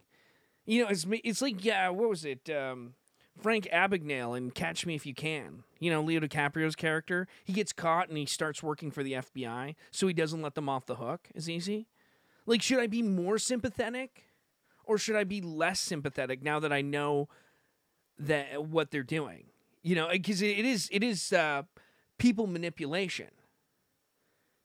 You 0.64 0.84
know, 0.84 0.88
it's 0.88 1.04
it's 1.24 1.42
like 1.42 1.64
yeah, 1.64 1.88
what 1.88 2.08
was 2.08 2.24
it? 2.24 2.48
Um, 2.48 2.94
Frank 3.40 3.68
Abagnale 3.72 4.36
in 4.36 4.50
Catch 4.50 4.86
Me 4.86 4.94
If 4.94 5.06
You 5.06 5.14
Can. 5.14 5.64
You 5.78 5.90
know, 5.90 6.02
Leo 6.02 6.20
DiCaprio's 6.20 6.76
character. 6.76 7.26
He 7.44 7.52
gets 7.52 7.72
caught 7.72 8.08
and 8.08 8.18
he 8.18 8.26
starts 8.26 8.62
working 8.62 8.90
for 8.90 9.02
the 9.02 9.14
FBI, 9.14 9.74
so 9.90 10.06
he 10.06 10.14
doesn't 10.14 10.42
let 10.42 10.54
them 10.54 10.68
off 10.68 10.86
the 10.86 10.96
hook 10.96 11.28
as 11.34 11.48
easy. 11.48 11.88
Like, 12.46 12.62
should 12.62 12.78
I 12.78 12.86
be 12.86 13.02
more 13.02 13.38
sympathetic, 13.38 14.24
or 14.84 14.98
should 14.98 15.16
I 15.16 15.24
be 15.24 15.40
less 15.40 15.80
sympathetic 15.80 16.42
now 16.42 16.60
that 16.60 16.72
I 16.72 16.82
know 16.82 17.28
that 18.18 18.64
what 18.64 18.90
they're 18.90 19.02
doing? 19.02 19.44
You 19.82 19.96
know, 19.96 20.08
because 20.10 20.42
it 20.42 20.64
is 20.64 20.88
it 20.92 21.02
is 21.02 21.32
uh, 21.32 21.62
people 22.18 22.46
manipulation, 22.46 23.28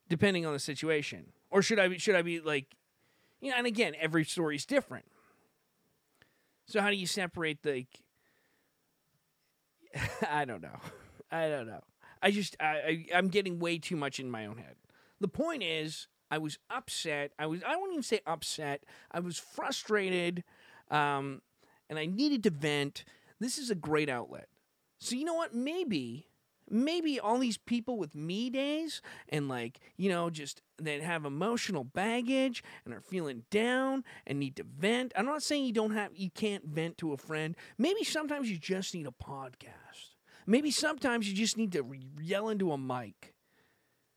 depending 0.10 0.46
on 0.46 0.54
the 0.54 0.60
situation. 0.60 1.32
Or 1.50 1.62
should 1.62 1.80
I 1.80 1.88
be, 1.88 1.98
should 1.98 2.16
I 2.16 2.22
be 2.22 2.40
like, 2.40 2.76
you 3.40 3.52
know? 3.52 3.58
And 3.58 3.66
again, 3.66 3.94
every 4.00 4.26
story 4.26 4.56
is 4.56 4.66
different. 4.66 5.06
So 6.66 6.82
how 6.82 6.90
do 6.90 6.96
you 6.96 7.08
separate 7.08 7.64
the? 7.64 7.86
I 10.30 10.46
don't 10.46 10.62
know. 10.62 10.80
I 11.32 11.50
don't 11.50 11.68
know. 11.68 11.82
I 12.22 12.32
just 12.32 12.56
I, 12.60 12.66
I 12.66 13.06
I'm 13.16 13.28
getting 13.30 13.60
way 13.60 13.78
too 13.78 13.96
much 13.96 14.20
in 14.20 14.30
my 14.30 14.46
own 14.46 14.58
head. 14.58 14.76
The 15.20 15.28
point 15.28 15.64
is, 15.64 16.08
I 16.32 16.38
was 16.38 16.58
upset. 16.70 17.32
I 17.38 17.46
was 17.48 17.62
I 17.64 17.76
won't 17.76 17.92
even 17.92 18.04
say 18.04 18.22
upset. 18.26 18.84
I 19.12 19.20
was 19.20 19.38
frustrated, 19.38 20.44
um, 20.90 21.42
and 21.90 22.00
I 22.00 22.06
needed 22.06 22.44
to 22.44 22.50
vent. 22.50 23.04
This 23.40 23.58
is 23.58 23.70
a 23.70 23.76
great 23.76 24.10
outlet. 24.10 24.48
So 25.00 25.16
you 25.16 25.26
know 25.26 25.36
what? 25.36 25.54
Maybe 25.54 26.28
maybe 26.70 27.20
all 27.20 27.40
these 27.40 27.58
people 27.58 27.98
with 27.98 28.16
me 28.16 28.50
days 28.50 29.02
and 29.30 29.48
like 29.48 29.80
you 29.98 30.10
know 30.10 30.30
just 30.30 30.62
that 30.80 31.02
have 31.02 31.26
emotional 31.26 31.84
baggage 31.84 32.64
and 32.86 32.94
are 32.94 33.02
feeling 33.02 33.44
down 33.50 34.04
and 34.26 34.40
need 34.40 34.56
to 34.58 34.64
vent. 34.64 35.14
I'm 35.16 35.26
not 35.26 35.44
saying 35.44 35.66
you 35.66 35.74
don't 35.74 35.94
have 35.94 36.12
you 36.16 36.30
can't 36.30 36.66
vent 36.66 36.98
to 37.00 37.14
a 37.14 37.18
friend. 37.18 37.56
Maybe 37.78 38.04
sometimes 38.04 38.50
you 38.50 38.58
just 38.58 38.94
need 38.94 39.08
a 39.08 39.24
podcast. 39.24 40.16
Maybe 40.46 40.72
sometimes 40.72 41.28
you 41.28 41.36
just 41.36 41.58
need 41.58 41.74
to 41.74 41.84
re- 41.84 42.08
yell 42.22 42.50
into 42.50 42.72
a 42.72 42.78
mic. 42.78 43.34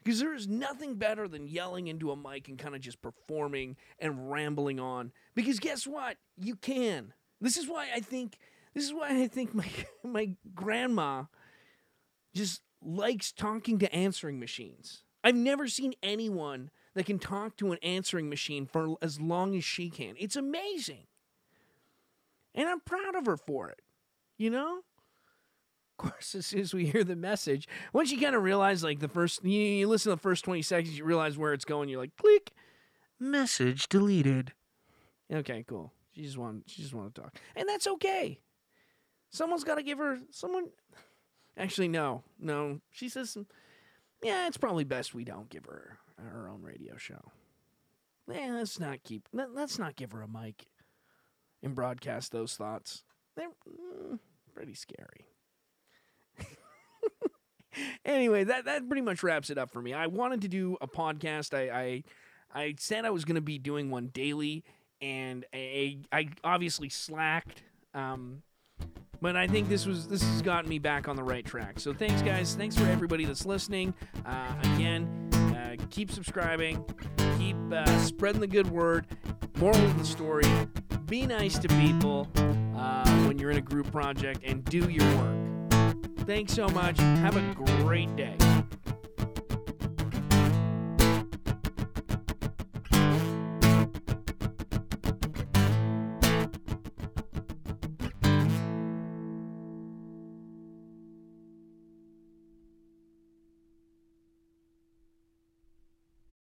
Because 0.03 0.21
there 0.21 0.33
is 0.33 0.49
nothing 0.49 0.95
better 0.95 1.29
than 1.29 1.47
yelling 1.47 1.89
into 1.89 2.11
a 2.11 2.17
mic 2.17 2.49
and 2.49 2.59
kind 2.59 2.75
of 2.75 2.81
just 2.81 3.03
performing 3.03 3.77
and 3.99 4.31
rambling 4.31 4.81
on. 4.81 5.13
Because 5.35 5.59
guess 5.59 5.87
what? 5.87 6.17
You 6.39 6.57
can. 6.57 7.13
This 7.41 7.57
is 7.57 7.69
why 7.69 7.89
i 7.95 8.01
think 8.01 8.39
this 8.75 8.85
is 8.85 8.93
why 8.93 9.23
i 9.23 9.27
think 9.27 9.55
my 9.55 9.67
my 10.05 10.37
grandma 10.55 11.25
just 12.35 12.63
likes 12.83 13.33
talking 13.33 13.79
to 13.79 13.95
answering 13.95 14.41
machines. 14.41 15.03
I've 15.23 15.37
never 15.37 15.69
seen 15.69 15.95
anyone 16.03 16.71
that 16.95 17.07
can 17.07 17.19
talk 17.19 17.57
to 17.57 17.73
an 17.73 17.79
answering 17.83 18.29
machine 18.29 18.67
for 18.67 18.97
as 19.03 19.21
long 19.21 19.55
as 19.57 19.65
she 19.65 19.91
can. 19.91 20.15
It's 20.19 20.37
amazing. 20.37 21.07
And 22.55 22.69
I'm 22.69 22.81
proud 22.81 23.15
of 23.15 23.27
her 23.27 23.37
for 23.37 23.69
it. 23.69 23.81
You 24.39 24.51
know? 24.51 24.81
Of 25.99 26.11
course, 26.11 26.35
as 26.39 26.47
soon 26.47 26.61
as 26.61 26.75
we 26.75 26.87
hear 26.87 27.05
the 27.05 27.17
message, 27.17 27.69
once 27.93 28.11
you 28.11 28.21
kind 28.21 28.35
of 28.35 28.43
realize, 28.43 28.83
like 28.83 29.01
the 29.01 29.09
first, 29.09 29.45
you, 29.45 29.61
you 29.61 29.89
listen 29.89 30.11
to 30.11 30.17
the 30.17 30.23
first 30.23 30.45
20 30.45 30.63
seconds, 30.63 30.97
you 30.97 31.05
realize 31.05 31.37
where 31.37 31.53
it's 31.53 31.65
going. 31.65 31.89
You're 31.89 32.01
like, 32.01 32.17
click, 32.17 32.53
message 33.19 33.89
deleted. 33.89 34.53
Okay, 35.33 35.65
cool. 35.69 35.93
She 36.13 36.23
just 36.23 36.39
want, 36.39 36.65
she 36.67 36.83
just 36.83 36.95
want 36.95 37.15
to 37.15 37.21
talk, 37.21 37.37
and 37.55 37.69
that's 37.69 37.87
okay. 37.87 38.41
Someone's 39.31 39.63
got 39.63 39.77
to 39.77 39.83
give 39.83 39.99
her 39.99 40.19
someone. 40.31 40.71
Actually, 41.57 41.89
no, 41.89 42.23
no. 42.39 42.81
She 42.91 43.09
says, 43.09 43.37
yeah, 44.23 44.47
it's 44.47 44.57
probably 44.57 44.85
best 44.85 45.15
we 45.15 45.25
don't 45.25 45.49
give 45.49 45.67
her 45.67 45.99
her 46.19 46.49
own 46.49 46.63
radio 46.63 46.97
show. 46.97 47.33
Yeah, 48.29 48.55
let's 48.55 48.79
not 48.79 49.03
keep. 49.03 49.29
Let, 49.33 49.51
us 49.57 49.79
not 49.79 49.97
give 49.97 50.13
her 50.13 50.23
a 50.23 50.29
mic 50.29 50.67
and 51.63 51.75
broadcast 51.75 52.33
those 52.33 52.55
thoughts. 52.57 53.03
They're 53.37 53.49
mm, 53.49 54.19
pretty 54.55 54.75
scary. 54.75 55.27
anyway, 58.05 58.45
that 58.45 58.67
that 58.67 58.87
pretty 58.87 59.03
much 59.03 59.23
wraps 59.23 59.51
it 59.51 59.59
up 59.59 59.71
for 59.71 59.83
me. 59.83 59.93
I 59.93 60.07
wanted 60.07 60.43
to 60.43 60.49
do 60.49 60.77
a 60.81 60.87
podcast. 60.87 61.55
I 61.55 61.71
I, 61.71 62.05
I 62.55 62.75
said 62.79 63.05
I 63.05 63.11
was 63.11 63.25
going 63.25 63.37
to 63.37 63.41
be 63.41 63.59
doing 63.59 63.91
one 63.91 64.09
daily, 64.09 64.65
and 65.01 65.45
I, 65.53 65.99
I 66.13 66.29
obviously 66.45 66.89
slacked. 66.89 67.63
Um, 67.95 68.43
but 69.21 69.37
I 69.37 69.47
think 69.47 69.69
this 69.69 69.87
was 69.87 70.09
this 70.09 70.23
has 70.23 70.43
gotten 70.43 70.69
me 70.69 70.79
back 70.79 71.09
on 71.09 71.17
the 71.17 71.23
right 71.23 71.45
track. 71.45 71.79
So 71.79 71.93
thanks, 71.93 72.23
guys. 72.23 72.55
Thanks 72.55 72.77
for 72.77 72.87
everybody 72.87 73.25
that's 73.25 73.47
listening. 73.47 73.95
Uh, 74.25 74.55
again, 74.75 75.29
uh, 75.35 75.77
keep 75.91 76.11
subscribing, 76.11 76.85
keep 77.39 77.57
uh, 77.73 77.99
spreading 78.01 78.41
the 78.41 78.47
good 78.47 78.71
word. 78.71 79.07
Moral 79.57 79.77
of 79.85 79.99
the 79.99 80.07
story: 80.07 80.47
Be 81.07 81.27
nice 81.27 81.59
to 81.59 81.69
people 81.69 82.29
uh, 82.77 83.05
when 83.27 83.39
you're 83.39 83.51
in 83.51 83.59
a 83.59 83.63
group 83.63 83.91
project, 83.93 84.41
and 84.45 84.65
do 84.65 84.89
your 84.89 85.07
work. 85.17 85.97
Thanks 86.27 86.55
so 86.55 86.69
much. 86.69 86.99
Have 86.99 87.37
a 87.37 87.55
great 87.83 88.15
day. 88.17 88.37